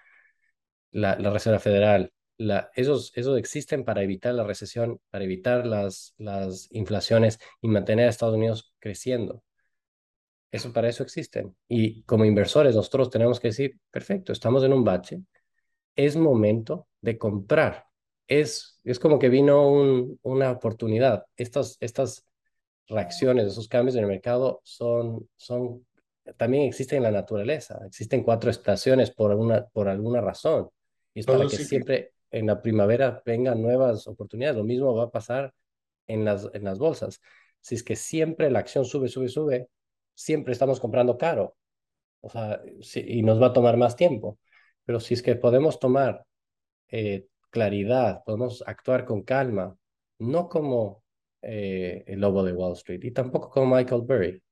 La, 0.93 1.17
la 1.19 1.31
Reserva 1.31 1.59
Federal, 1.59 2.13
la, 2.37 2.71
esos, 2.75 3.13
esos 3.17 3.39
existen 3.39 3.85
para 3.85 4.03
evitar 4.03 4.35
la 4.35 4.45
recesión, 4.45 5.01
para 5.11 5.25
evitar 5.25 5.67
las, 5.67 6.15
las 6.19 6.69
inflaciones 6.73 7.39
y 7.61 7.69
mantener 7.69 8.07
a 8.07 8.11
Estados 8.11 8.37
Unidos 8.37 8.75
creciendo. 8.79 9.43
Eso 10.51 10.73
para 10.73 10.89
eso 10.89 11.03
existen. 11.03 11.57
Y 11.67 12.03
como 12.03 12.25
inversores 12.25 12.75
nosotros 12.75 13.11
tenemos 13.11 13.41
que 13.41 13.49
decir, 13.49 13.79
perfecto, 13.91 14.33
estamos 14.33 14.63
en 14.65 14.73
un 14.75 14.85
bache, 14.85 15.23
es 15.97 16.17
momento 16.17 16.89
de 17.01 17.19
comprar. 17.19 17.87
Es, 18.29 18.81
es 18.85 18.99
como 18.99 19.19
que 19.19 19.29
vino 19.31 19.71
un, 19.71 20.19
una 20.23 20.51
oportunidad. 20.51 21.25
Estas, 21.37 21.77
estas 21.81 22.27
reacciones, 22.89 23.47
esos 23.47 23.69
cambios 23.69 23.97
en 23.97 24.03
el 24.03 24.09
mercado 24.09 24.61
son, 24.65 25.29
son, 25.37 25.87
también 26.37 26.65
existen 26.65 26.99
en 26.99 27.05
la 27.05 27.11
naturaleza. 27.11 27.81
Existen 27.87 28.23
cuatro 28.23 28.51
estaciones 28.51 29.11
por, 29.11 29.33
una, 29.35 29.65
por 29.67 29.89
alguna 29.89 30.21
razón. 30.21 30.69
Y 31.15 31.21
es 31.21 31.27
para 31.27 31.47
que 31.47 31.57
siempre 31.57 32.13
en 32.31 32.47
la 32.47 32.61
primavera 32.63 33.23
vengan 33.25 33.61
nuevas 33.61 34.07
oportunidades. 34.07 34.57
Lo 34.57 34.65
mismo 34.65 34.95
va 34.95 35.05
a 35.05 35.11
pasar 35.11 35.53
en 36.07 36.25
las, 36.25 36.49
en 36.53 36.65
las 36.65 36.79
bolsas. 36.79 37.21
Si 37.61 37.75
es 37.75 37.83
que 37.83 37.97
siempre 37.97 38.51
la 38.51 38.61
acción 38.61 38.85
sube, 38.85 39.09
sube, 39.09 39.29
sube, 39.29 39.69
siempre 40.15 40.53
estamos 40.53 40.81
comprando 40.81 41.17
caro. 41.17 41.57
O 42.21 42.31
sea, 42.31 42.63
y 42.95 43.23
nos 43.23 43.41
va 43.41 43.49
a 43.49 43.53
tomar 43.53 43.77
más 43.77 43.97
tiempo. 43.97 44.39
Pero 44.85 45.01
si 45.01 45.15
es 45.15 45.23
que 45.23 45.37
podemos 45.37 45.79
tomar 45.79 46.25
eh, 46.89 47.27
claridad, 47.51 48.23
podemos 48.25 48.63
actuar 48.67 49.05
con 49.05 49.23
calma, 49.23 49.77
no 50.19 50.49
como 50.49 51.02
eh, 51.43 52.05
el 52.07 52.21
lobo 52.21 52.45
de 52.45 52.53
Wall 52.53 52.75
Street 52.75 53.01
y 53.05 53.11
tampoco 53.13 53.51
como 53.51 53.77
Michael 53.77 54.03
Burry. 54.03 54.43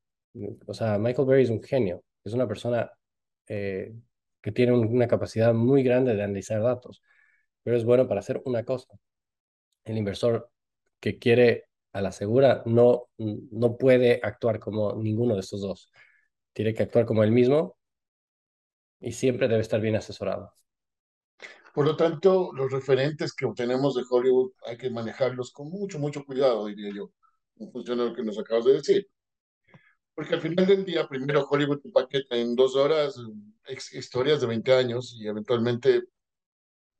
O 0.66 0.74
sea, 0.74 0.98
Michael 0.98 1.26
Burry 1.26 1.42
es 1.44 1.50
un 1.50 1.62
genio, 1.62 2.04
es 2.24 2.32
una 2.34 2.46
persona 2.48 2.90
eh, 3.48 3.94
que 4.40 4.52
tiene 4.52 4.72
una 4.72 5.08
capacidad 5.08 5.52
muy 5.54 5.82
grande 5.82 6.14
de 6.14 6.22
analizar 6.22 6.62
datos, 6.62 7.02
pero 7.62 7.76
es 7.76 7.84
bueno 7.84 8.08
para 8.08 8.20
hacer 8.20 8.42
una 8.44 8.64
cosa. 8.64 8.94
El 9.84 9.98
inversor 9.98 10.50
que 11.00 11.18
quiere 11.18 11.66
a 11.92 12.00
la 12.02 12.12
segura 12.12 12.62
no, 12.66 13.08
no 13.18 13.76
puede 13.76 14.20
actuar 14.22 14.58
como 14.60 14.94
ninguno 14.94 15.34
de 15.34 15.40
estos 15.40 15.60
dos. 15.62 15.90
Tiene 16.52 16.74
que 16.74 16.82
actuar 16.84 17.06
como 17.06 17.24
él 17.24 17.32
mismo 17.32 17.76
y 19.00 19.12
siempre 19.12 19.48
debe 19.48 19.60
estar 19.62 19.80
bien 19.80 19.96
asesorado. 19.96 20.52
Por 21.74 21.86
lo 21.86 21.96
tanto, 21.96 22.50
los 22.52 22.70
referentes 22.72 23.32
que 23.32 23.46
obtenemos 23.46 23.94
de 23.94 24.02
Hollywood 24.08 24.52
hay 24.66 24.76
que 24.76 24.90
manejarlos 24.90 25.52
con 25.52 25.70
mucho, 25.70 25.98
mucho 25.98 26.24
cuidado, 26.24 26.66
diría 26.66 26.92
yo, 26.94 27.12
en 27.58 27.70
función 27.70 27.98
de 27.98 28.06
lo 28.06 28.14
que 28.14 28.24
nos 28.24 28.38
acabas 28.38 28.64
de 28.64 28.74
decir. 28.74 29.08
Porque 30.14 30.34
al 30.34 30.40
final 30.40 30.66
del 30.66 30.84
día, 30.84 31.06
primero 31.08 31.46
Hollywood 31.48 31.80
paqueta 31.92 32.36
en 32.36 32.54
dos 32.56 32.76
horas 32.76 33.16
historias 33.92 34.40
de 34.40 34.46
20 34.48 34.72
años 34.74 35.16
y 35.18 35.26
eventualmente 35.26 36.02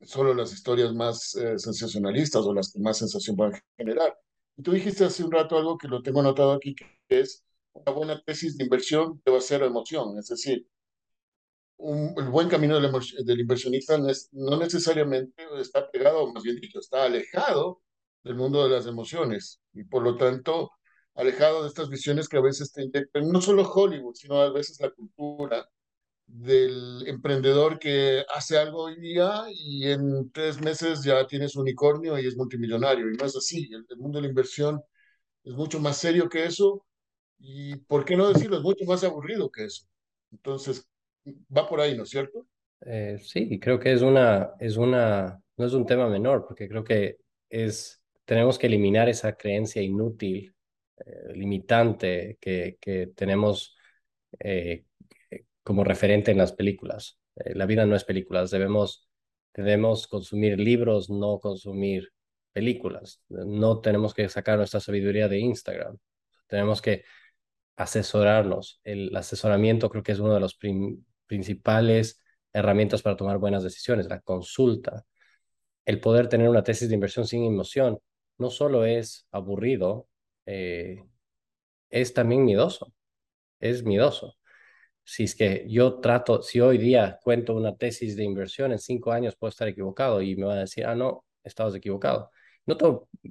solo 0.02 0.34
las 0.34 0.52
historias 0.52 0.94
más 0.94 1.34
eh, 1.34 1.58
sensacionalistas 1.58 2.44
o 2.44 2.54
las 2.54 2.72
que 2.72 2.80
más 2.80 2.98
sensación 2.98 3.36
van 3.36 3.54
a 3.54 3.62
generar. 3.76 4.16
Y 4.56 4.62
tú 4.62 4.72
dijiste 4.72 5.04
hace 5.04 5.24
un 5.24 5.32
rato 5.32 5.58
algo 5.58 5.76
que 5.76 5.88
lo 5.88 6.02
tengo 6.02 6.20
anotado 6.20 6.52
aquí, 6.52 6.74
que 6.74 7.20
es 7.20 7.44
una 7.72 7.92
buena 7.92 8.22
tesis 8.22 8.56
de 8.56 8.64
inversión 8.64 9.20
debe 9.24 9.40
ser 9.40 9.62
emoción, 9.62 10.18
es 10.18 10.28
decir, 10.28 10.66
el 12.16 12.28
buen 12.28 12.48
camino 12.48 12.78
del, 12.78 13.40
inversionista 13.40 13.96
no, 13.98 14.08
es, 14.10 14.28
no, 14.32 14.56
necesariamente 14.58 15.44
está 15.58 15.90
pegado, 15.90 16.32
más 16.32 16.42
bien 16.42 16.56
dicho, 16.56 16.78
está 16.78 17.04
alejado 17.04 17.82
del 18.22 18.34
mundo 18.34 18.62
de 18.64 18.70
las 18.76 18.86
emociones 18.86 19.60
y 19.72 19.84
por 19.84 20.02
lo 20.02 20.16
tanto 20.16 20.72
alejado 21.14 21.62
de 21.62 21.68
estas 21.68 21.88
visiones 21.88 22.28
que 22.28 22.36
a 22.38 22.42
veces 22.42 22.72
te 22.72 22.82
inyectan, 22.84 23.28
no 23.30 23.40
solo 23.40 23.70
Hollywood, 23.70 24.14
sino 24.14 24.40
a 24.40 24.50
veces 24.52 24.80
la 24.80 24.90
cultura 24.90 25.68
del 26.26 27.04
emprendedor 27.08 27.78
que 27.78 28.24
hace 28.34 28.58
algo 28.58 28.84
hoy 28.84 29.00
día 29.00 29.44
y 29.52 29.86
en 29.90 30.30
tres 30.32 30.60
meses 30.60 31.02
ya 31.02 31.26
tienes 31.26 31.56
unicornio 31.56 32.18
y 32.18 32.26
es 32.26 32.36
multimillonario. 32.36 33.10
Y 33.10 33.16
no 33.16 33.24
es 33.24 33.36
así. 33.36 33.68
El, 33.72 33.84
el 33.88 33.98
mundo 33.98 34.18
de 34.18 34.22
la 34.22 34.28
inversión 34.28 34.80
es 35.44 35.54
mucho 35.54 35.80
más 35.80 35.96
serio 35.98 36.28
que 36.28 36.44
eso 36.44 36.86
y, 37.38 37.76
¿por 37.76 38.04
qué 38.04 38.16
no 38.16 38.28
decirlo? 38.32 38.58
Es 38.58 38.62
mucho 38.62 38.84
más 38.86 39.04
aburrido 39.04 39.50
que 39.50 39.64
eso. 39.64 39.84
Entonces, 40.32 40.86
va 41.56 41.68
por 41.68 41.80
ahí, 41.80 41.96
¿no 41.96 42.04
es 42.04 42.10
cierto? 42.10 42.46
Eh, 42.86 43.18
sí, 43.20 43.58
creo 43.60 43.78
que 43.78 43.92
es 43.92 44.02
una, 44.02 44.52
es 44.58 44.76
una, 44.76 45.40
no 45.56 45.66
es 45.66 45.72
un 45.72 45.86
tema 45.86 46.08
menor, 46.08 46.44
porque 46.46 46.68
creo 46.68 46.84
que 46.84 47.18
es, 47.48 48.02
tenemos 48.24 48.58
que 48.58 48.66
eliminar 48.66 49.08
esa 49.08 49.36
creencia 49.36 49.82
inútil, 49.82 50.54
eh, 51.04 51.32
limitante 51.34 52.38
que, 52.40 52.78
que 52.80 53.08
tenemos 53.08 53.76
eh, 54.38 54.84
como 55.62 55.84
referente 55.84 56.30
en 56.30 56.38
las 56.38 56.52
películas. 56.52 57.18
la 57.34 57.66
vida 57.66 57.86
no 57.86 57.96
es 57.96 58.04
películas, 58.04 58.50
debemos, 58.50 59.08
debemos 59.54 60.06
consumir 60.06 60.58
libros, 60.58 61.10
no 61.10 61.38
consumir 61.38 62.10
películas. 62.52 63.22
No 63.28 63.80
tenemos 63.80 64.14
que 64.14 64.28
sacar 64.28 64.58
nuestra 64.58 64.80
sabiduría 64.80 65.28
de 65.28 65.38
Instagram. 65.38 65.98
Tenemos 66.48 66.82
que 66.82 67.04
asesorarnos. 67.76 68.80
El 68.84 69.14
asesoramiento 69.16 69.88
creo 69.90 70.02
que 70.02 70.12
es 70.12 70.18
uno 70.18 70.34
de 70.34 70.40
los 70.40 70.54
principales 71.30 72.20
herramientas 72.52 73.02
para 73.02 73.16
tomar 73.16 73.38
buenas 73.38 73.62
decisiones, 73.62 74.08
la 74.08 74.20
consulta. 74.20 75.06
El 75.84 76.00
poder 76.00 76.28
tener 76.28 76.48
una 76.48 76.64
tesis 76.64 76.88
de 76.88 76.94
inversión 76.96 77.26
sin 77.26 77.44
emoción 77.44 78.00
no 78.38 78.50
solo 78.50 78.84
es 78.86 79.26
aburrido, 79.32 80.08
eh, 80.46 81.04
es 81.90 82.14
también 82.14 82.44
miedoso. 82.44 82.92
Es 83.60 83.84
miedoso. 83.84 84.36
Si 85.04 85.24
es 85.24 85.34
que 85.36 85.66
yo 85.68 86.00
trato, 86.00 86.42
si 86.42 86.60
hoy 86.60 86.78
día 86.78 87.20
cuento 87.22 87.54
una 87.56 87.76
tesis 87.76 88.16
de 88.16 88.24
inversión, 88.24 88.72
en 88.72 88.78
cinco 88.80 89.12
años 89.12 89.36
puedo 89.36 89.50
estar 89.50 89.68
equivocado 89.68 90.22
y 90.22 90.36
me 90.36 90.46
van 90.46 90.58
a 90.58 90.62
decir, 90.62 90.86
ah, 90.86 90.94
no, 90.96 91.24
estabas 91.44 91.74
equivocado. 91.76 92.30
No 92.66 92.76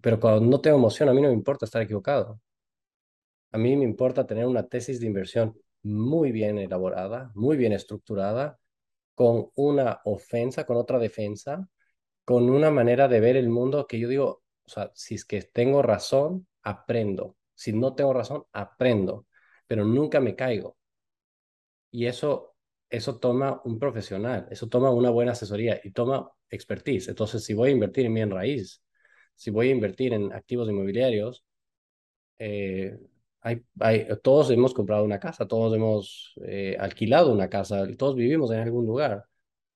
pero 0.02 0.20
cuando 0.20 0.42
no 0.42 0.62
tengo 0.62 0.78
emoción, 0.78 1.10
a 1.10 1.14
mí 1.14 1.22
no 1.22 1.30
me 1.30 1.34
importa 1.36 1.66
estar 1.66 1.82
equivocado. 1.82 2.40
A 3.52 3.58
mí 3.58 3.76
me 3.76 3.84
importa 3.84 4.26
tener 4.26 4.46
una 4.46 4.68
tesis 4.68 5.00
de 5.00 5.08
inversión 5.08 5.56
muy 5.84 6.32
bien 6.32 6.58
elaborada, 6.58 7.32
muy 7.36 7.58
bien 7.58 7.74
estructurada, 7.74 8.60
con 9.16 9.52
una 9.56 10.02
ofensa, 10.06 10.66
con 10.66 10.78
otra 10.78 11.00
defensa, 11.00 11.70
con 12.26 12.50
una 12.50 12.72
manera 12.72 13.08
de 13.08 13.20
ver 13.20 13.38
el 13.38 13.50
mundo 13.50 13.88
que 13.88 14.00
yo 14.00 14.10
digo, 14.10 14.44
o 14.66 14.70
sea, 14.70 14.92
si 14.96 15.16
es 15.16 15.26
que 15.26 15.42
tengo 15.44 15.82
razón, 15.82 16.48
aprendo. 16.64 17.38
Si 17.56 17.74
no 17.74 17.96
tengo 17.96 18.14
razón, 18.14 18.46
aprendo, 18.54 19.28
pero 19.68 19.86
nunca 19.86 20.20
me 20.22 20.36
caigo. 20.36 20.78
Y 21.92 22.06
eso, 22.06 22.56
eso 22.90 23.20
toma 23.20 23.62
un 23.66 23.80
profesional, 23.80 24.48
eso 24.52 24.68
toma 24.70 24.92
una 24.92 25.10
buena 25.10 25.32
asesoría 25.34 25.80
y 25.84 25.92
toma 25.92 26.32
expertise. 26.50 27.08
Entonces, 27.10 27.44
si 27.44 27.54
voy 27.54 27.70
a 27.70 27.74
invertir 27.74 28.06
en 28.06 28.14
bien 28.14 28.32
raíz, 28.32 28.84
si 29.36 29.52
voy 29.52 29.70
a 29.70 29.72
invertir 29.72 30.14
en 30.14 30.32
activos 30.34 30.70
inmobiliarios, 30.70 31.46
eh, 32.40 32.98
hay, 33.42 33.64
hay, 33.80 34.08
todos 34.24 34.52
hemos 34.52 34.74
comprado 34.74 35.04
una 35.04 35.20
casa, 35.20 35.48
todos 35.48 35.74
hemos 35.76 36.34
eh, 36.46 36.76
alquilado 36.80 37.32
una 37.32 37.50
casa, 37.50 37.88
todos 37.98 38.16
vivimos 38.16 38.52
en 38.52 38.60
algún 38.60 38.86
lugar. 38.86 39.26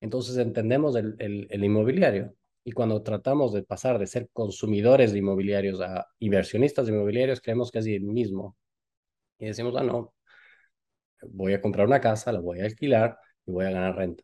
Entonces 0.01 0.37
entendemos 0.37 0.95
el, 0.95 1.15
el, 1.19 1.47
el, 1.49 1.63
inmobiliario. 1.63 2.35
Y 2.65 2.71
cuando 2.73 3.01
tratamos 3.03 3.53
de 3.53 3.63
pasar 3.63 3.99
de 3.99 4.07
ser 4.07 4.29
consumidores 4.33 5.13
de 5.13 5.19
inmobiliarios 5.19 5.81
a 5.81 6.07
inversionistas 6.19 6.87
de 6.87 6.93
inmobiliarios, 6.93 7.41
creemos 7.41 7.71
que 7.71 7.79
es 7.79 7.87
el 7.87 8.01
mismo. 8.03 8.57
Y 9.39 9.47
decimos, 9.47 9.75
ah, 9.77 9.83
no, 9.83 10.13
voy 11.29 11.53
a 11.53 11.61
comprar 11.61 11.87
una 11.87 12.01
casa, 12.01 12.31
la 12.31 12.39
voy 12.39 12.59
a 12.59 12.65
alquilar 12.65 13.17
y 13.45 13.51
voy 13.51 13.65
a 13.65 13.71
ganar 13.71 13.95
renta. 13.95 14.23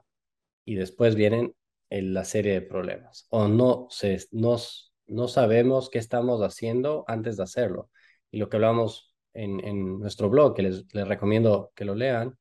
Y 0.65 0.75
después 0.75 1.15
vienen 1.15 1.55
la 1.89 2.25
serie 2.25 2.53
de 2.53 2.61
problemas. 2.61 3.27
O 3.29 3.47
no, 3.47 3.87
se, 3.89 4.19
nos, 4.31 4.93
no 5.07 5.27
sabemos 5.27 5.89
qué 5.89 5.99
estamos 5.99 6.41
haciendo 6.41 7.03
antes 7.07 7.37
de 7.37 7.43
hacerlo. 7.43 7.89
Y 8.31 8.37
lo 8.37 8.49
que 8.49 8.57
hablamos 8.57 9.08
en, 9.33 9.99
nuestro 9.99 10.29
blog, 10.29 10.55
que 10.55 10.63
les, 10.63 10.85
recomiendo 10.93 11.71
que 11.75 11.85
lo 11.85 11.95
lean, 11.95 12.37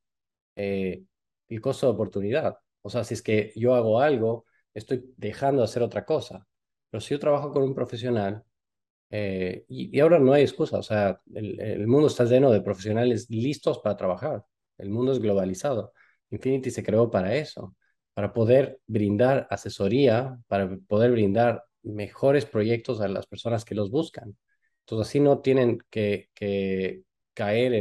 eh, 0.57 1.05
el 1.49 1.61
costo 1.61 1.87
de 1.87 1.93
oportunidad. 1.93 2.59
O 2.83 2.91
sea, 2.91 3.05
si 3.05 3.15
es 3.15 3.23
que 3.23 3.53
yo 3.57 3.75
hago 3.75 4.01
algo, 4.01 4.47
estoy 4.75 5.05
dejando 5.17 5.63
de 5.63 5.67
hacer 5.67 5.83
otra 5.83 6.05
cosa. 6.05 6.47
Pero 6.91 7.01
si 7.01 7.15
yo 7.15 7.21
trabajo 7.21 7.53
con 7.53 7.63
un 7.63 7.75
profesional, 7.75 8.45
eh, 9.11 9.65
y, 9.69 9.99
ahora 10.01 10.19
no 10.19 10.33
hay 10.33 10.43
excusa, 10.43 10.79
o 10.79 10.83
sea, 10.83 11.21
el, 11.35 11.87
mundo 11.87 12.09
está 12.09 12.25
lleno 12.25 12.51
de 12.51 12.61
profesionales 12.61 13.29
listos 13.31 13.79
para 13.81 13.97
trabajar. 13.97 14.45
El 14.77 14.91
mundo 14.91 15.13
es 15.13 15.19
globalizado. 15.19 15.93
Infinity 16.31 16.71
se 16.71 16.83
creó 16.83 17.11
para 17.11 17.35
eso, 17.35 17.75
para 18.15 18.33
poder 18.33 18.81
brindar 18.87 19.47
asesoría, 19.51 20.39
para 20.47 20.77
poder 20.89 21.13
brindar 21.13 21.65
mejores 21.83 22.45
proyectos 22.47 23.01
a 23.01 23.09
las 23.09 23.27
personas 23.27 23.65
que 23.65 23.75
los 23.75 23.91
buscan. 23.91 24.37
Entonces 24.89 25.09
así 25.11 25.21
no 25.21 25.41
tienen 25.41 25.79
que, 25.91 26.31
caer 27.35 27.75
eh, 27.75 27.79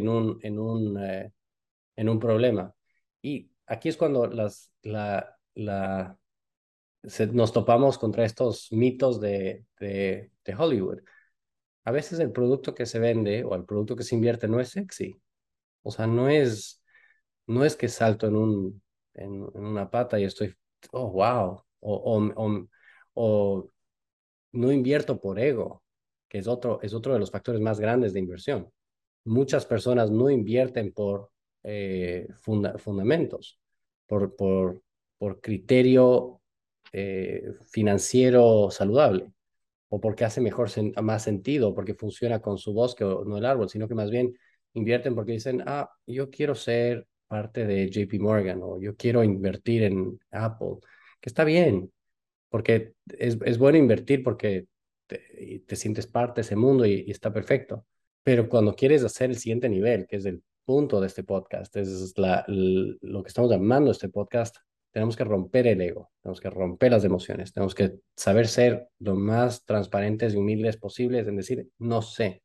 en 1.96 2.10
un 2.10 2.20
problema. 2.20 2.76
Y 3.22 3.50
aquí 3.65 3.88
es 3.88 3.96
cuando 3.96 4.28
nos 7.32 7.54
topamos 7.54 7.98
contra 7.98 8.26
estos 8.26 8.72
mitos 8.74 9.22
de, 9.22 9.65
Hollywood. 10.58 11.00
A 11.86 11.91
veces 11.91 12.20
el 12.20 12.34
producto 12.34 12.76
que 12.76 12.86
se 12.86 13.00
vende 13.00 13.46
o 13.46 13.56
el 13.56 13.63
producto 13.63 13.96
que 13.96 14.04
se 14.04 14.15
invierte 14.15 14.50
no 14.50 14.60
es 14.60 14.70
sexy. 14.72 15.22
O 15.84 15.91
sea, 15.91 16.08
no 16.08 16.28
es, 16.30 16.82
que 17.80 17.88
salto 17.88 18.28
en, 18.28 18.36
un, 18.36 18.84
en, 19.13 19.43
una 19.56 19.89
pata 19.89 20.20
y 20.20 20.26
estoy, 20.26 20.54
oh, 20.91 21.10
wow. 21.12 21.63
O 23.13 23.70
no 24.52 24.72
invierto 24.72 25.20
por 25.22 25.39
ego, 25.39 25.84
que 26.28 26.40
es 26.40 26.48
otro, 26.48 26.80
es 26.82 26.94
otro 26.94 27.13
de 27.13 27.20
los 27.20 27.32
factores 27.32 27.62
más 27.62 27.80
grandes 27.80 28.13
de 28.13 28.20
inversión. 28.20 28.72
Muchas 29.26 29.66
personas 29.66 30.12
no 30.12 30.30
invierten 30.30 30.94
por 30.94 31.32
eh, 31.63 32.28
fundamentos, 32.36 33.60
por, 34.06 34.36
por, 34.36 34.82
por 35.18 35.42
criterio 35.42 36.42
eh, 36.94 37.44
financiero 37.66 38.70
saludable, 38.72 39.32
o 39.90 40.00
porque 40.00 40.26
hace 40.26 40.42
mejor 40.42 40.70
más 41.02 41.24
sentido, 41.24 41.74
porque 41.74 41.94
funciona 41.94 42.42
con 42.42 42.58
su 42.58 42.74
bosque 42.74 43.04
o 43.04 43.26
no 43.26 43.38
el 43.38 43.46
árbol, 43.46 43.70
sino 43.70 43.88
que 43.88 43.96
más 43.96 44.10
bien 44.10 44.38
invierten 44.74 45.16
porque 45.16 45.34
dicen, 45.34 45.63
ah, 45.66 45.90
yo 46.06 46.30
quiero 46.30 46.56
ser 46.56 47.08
parte 47.28 47.66
de 47.66 47.90
JP 47.90 48.20
Morgan 48.20 48.62
o 48.63 48.80
yo 48.80 48.96
quiero 48.96 49.24
invertir 49.24 49.84
en 49.84 50.20
Apple, 50.32 50.78
que 51.20 51.30
está 51.30 51.44
bien, 51.44 51.92
porque 52.50 52.94
es, 53.18 53.38
es 53.46 53.58
bueno 53.58 53.78
invertir 53.78 54.24
porque 54.24 54.68
te, 55.08 55.63
te, 55.65 55.76
sientes 55.76 56.08
parte 56.08 56.41
de 56.41 56.46
ese 56.46 56.56
mundo 56.56 56.86
y, 56.86 57.10
está 57.10 57.34
perfecto. 57.34 57.86
Pero 58.24 58.50
cuando 58.50 58.76
quieres 58.76 59.04
hacer 59.04 59.30
el 59.30 59.38
siguiente 59.38 59.70
nivel, 59.70 60.06
que 60.08 60.17
es 60.17 60.26
el 60.26 60.43
punto 60.65 61.00
de 61.00 61.08
este 61.08 61.24
podcast, 61.24 61.76
es 61.78 62.13
la, 62.17 62.46
lo 62.48 63.24
que 63.24 63.30
estamos 63.30 63.50
llamando 63.50 63.91
este 63.91 64.10
podcast, 64.10 64.58
tenemos 64.91 65.15
que 65.15 65.24
romper 65.24 65.67
el 65.67 65.82
ego, 65.82 66.12
tenemos 66.22 66.41
que 66.41 66.50
romper 66.50 66.91
las 66.91 67.04
emociones, 67.04 67.54
tenemos 67.54 67.76
que 67.76 68.00
saber 68.15 68.48
ser 68.48 68.89
lo 69.00 69.15
más 69.15 69.63
transparentes 69.65 70.34
y 70.34 70.38
humildes 70.38 70.78
posibles 70.78 71.28
en 71.28 71.38
decir, 71.38 71.70
no 71.78 72.02
sé. 72.02 72.43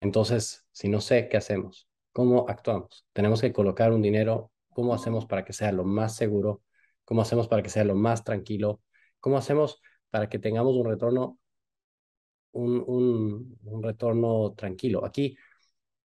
Entonces, 0.00 0.66
si 0.72 0.88
no 0.88 1.00
sé, 1.00 1.28
¿qué 1.28 1.36
hacemos? 1.38 1.88
¿Cómo 2.12 2.46
actuamos? 2.48 3.06
Tenemos 3.12 3.40
que 3.40 3.52
colocar 3.52 3.92
un 3.92 4.02
dinero, 4.02 4.52
¿cómo 4.70 4.94
hacemos 4.94 5.26
para 5.26 5.44
que 5.44 5.52
sea 5.52 5.72
lo 5.72 5.84
más 5.84 6.16
seguro? 6.16 6.62
¿Cómo 7.04 7.22
hacemos 7.22 7.48
para 7.48 7.62
que 7.62 7.70
sea 7.70 7.84
lo 7.84 7.94
más 7.94 8.24
tranquilo? 8.24 8.82
¿Cómo 9.20 9.38
hacemos 9.38 9.80
para 10.10 10.28
que 10.28 10.38
tengamos 10.38 10.76
un 10.76 10.84
retorno, 10.86 11.38
un, 12.54 12.82
un, 12.86 13.58
un 13.64 13.82
retorno 13.82 14.54
tranquilo? 14.56 15.04
Aquí, 15.04 15.36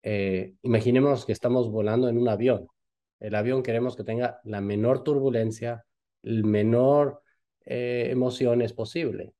eh, 0.03 0.55
imaginemos 0.61 1.25
que 1.25 1.33
estamos 1.33 1.69
volando 1.71 2.09
en 2.09 2.17
un 2.17 2.29
avión. 2.29 2.67
El 3.19 3.35
avión 3.35 3.63
queremos 3.63 3.95
que 3.95 4.03
tenga 4.03 4.39
la 4.45 4.61
menor 4.61 5.03
turbulencia, 5.03 5.85
el 6.23 6.43
menor 6.45 7.21
eh, 7.65 8.07
emociones 8.11 8.73
posible. 8.73 9.33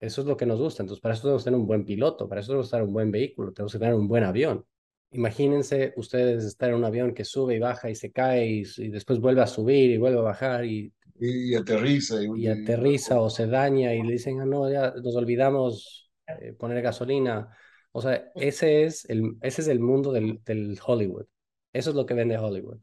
Eso 0.00 0.22
es 0.22 0.26
lo 0.26 0.36
que 0.36 0.46
nos 0.46 0.58
gusta. 0.60 0.82
Entonces, 0.82 1.00
para 1.02 1.14
eso 1.14 1.22
tenemos 1.22 1.42
que 1.42 1.46
tener 1.46 1.60
un 1.60 1.66
buen 1.66 1.84
piloto, 1.84 2.28
para 2.28 2.40
eso 2.40 2.52
tenemos 2.52 2.68
que 2.68 2.70
tener 2.70 2.86
un 2.86 2.94
buen 2.94 3.10
vehículo, 3.10 3.52
tenemos 3.52 3.72
que 3.72 3.78
tener 3.78 3.94
un 3.94 4.08
buen 4.08 4.24
avión. 4.24 4.64
Imagínense 5.12 5.92
ustedes 5.96 6.44
estar 6.44 6.70
en 6.70 6.76
un 6.76 6.84
avión 6.84 7.12
que 7.12 7.24
sube 7.24 7.56
y 7.56 7.58
baja 7.58 7.90
y 7.90 7.96
se 7.96 8.12
cae 8.12 8.46
y, 8.46 8.88
después 8.88 9.18
vuelve 9.18 9.42
a 9.42 9.46
subir 9.46 9.90
y 9.90 9.98
vuelve 9.98 10.20
a 10.20 10.22
bajar 10.22 10.64
y, 10.64 10.92
y 11.18 11.54
aterriza. 11.54 12.16
Y, 12.22 12.46
aterriza 12.46 13.20
o 13.20 13.28
se 13.28 13.46
daña 13.46 13.92
y 13.92 14.02
le 14.02 14.12
dicen, 14.12 14.40
ah, 14.40 14.46
no, 14.46 14.70
ya 14.70 14.94
nos 15.02 15.14
olvidamos 15.16 15.99
eh, 16.40 16.52
poner 16.52 16.82
gasolina. 16.82 17.56
O 17.92 18.00
sea, 18.00 18.30
ese 18.34 18.84
es 18.84 19.08
el, 19.08 19.36
ese 19.42 19.62
es 19.62 19.68
el 19.68 19.80
mundo 19.80 20.12
del, 20.12 20.42
del 20.44 20.78
Hollywood. 20.84 21.26
Eso 21.72 21.90
es 21.90 21.96
lo 21.96 22.06
que 22.06 22.14
vende 22.14 22.38
Hollywood. 22.38 22.78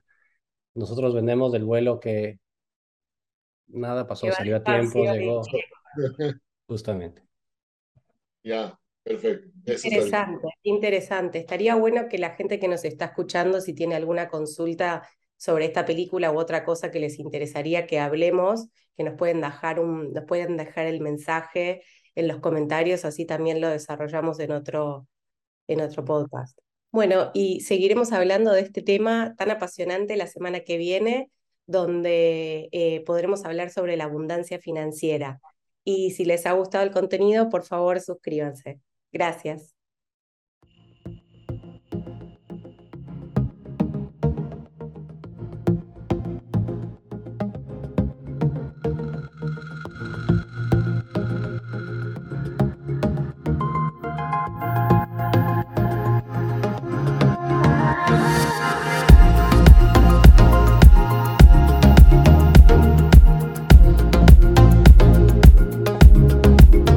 Nosotros 0.74 1.14
vendemos 1.14 1.52
del 1.52 1.66
vuelo 1.66 2.00
que 2.00 2.40
nada 3.68 4.08
pasó, 4.08 4.32
salió 4.32 4.58
a 4.58 4.64
tiempo, 4.64 5.04
llegó. 5.04 5.42
Justamente. 6.68 7.24
Ya, 8.44 8.80
perfecto. 9.04 9.50
interesante, 9.66 10.48
interesante. 10.64 11.40
Estaría 11.40 11.76
bueno 11.76 12.08
que 12.10 12.18
la 12.18 12.32
gente 12.32 12.60
que 12.60 12.68
nos 12.68 12.86
está 12.86 13.06
escuchando, 13.06 13.62
si 13.62 13.74
tiene 13.74 13.96
alguna 13.96 14.30
consulta 14.30 15.08
sobre 15.38 15.66
esta 15.66 15.86
película 15.86 16.32
u 16.32 16.40
otra 16.40 16.64
cosa 16.64 16.92
que 16.92 17.00
les 17.00 17.20
interesaría 17.20 17.88
que 17.88 18.00
hablemos, 18.00 18.70
que 18.96 19.04
nos 19.04 19.16
pueden 19.16 19.42
dejar, 19.42 19.80
un, 19.80 20.14
nos 20.14 20.26
pueden 20.26 20.58
dejar 20.58 20.88
el 20.88 21.02
mensaje 21.02 21.84
en 22.18 22.28
los 22.28 22.40
comentarios, 22.40 23.06
así 23.06 23.26
también 23.26 23.62
lo 23.62 23.70
desarrollamos 23.70 24.40
en 24.40 24.52
otro, 24.52 25.08
en 25.68 25.82
otro 25.82 26.04
podcast. 26.04 26.58
Bueno, 26.92 27.30
y 27.36 27.62
seguiremos 27.62 28.12
hablando 28.12 28.54
de 28.54 28.62
este 28.62 28.82
tema 28.82 29.36
tan 29.38 29.52
apasionante 29.52 30.18
la 30.18 30.26
semana 30.26 30.62
que 30.62 30.78
viene, 30.78 31.30
donde 31.68 32.70
eh, 32.72 33.04
podremos 33.06 33.46
hablar 33.46 33.70
sobre 33.70 33.98
la 33.98 34.06
abundancia 34.06 34.58
financiera. 34.58 35.40
Y 35.84 36.10
si 36.12 36.26
les 36.26 36.48
ha 36.48 36.54
gustado 36.54 36.84
el 36.84 36.92
contenido, 36.92 37.50
por 37.50 37.64
favor 37.64 38.02
suscríbanse. 38.02 38.82
Gracias. 39.12 39.77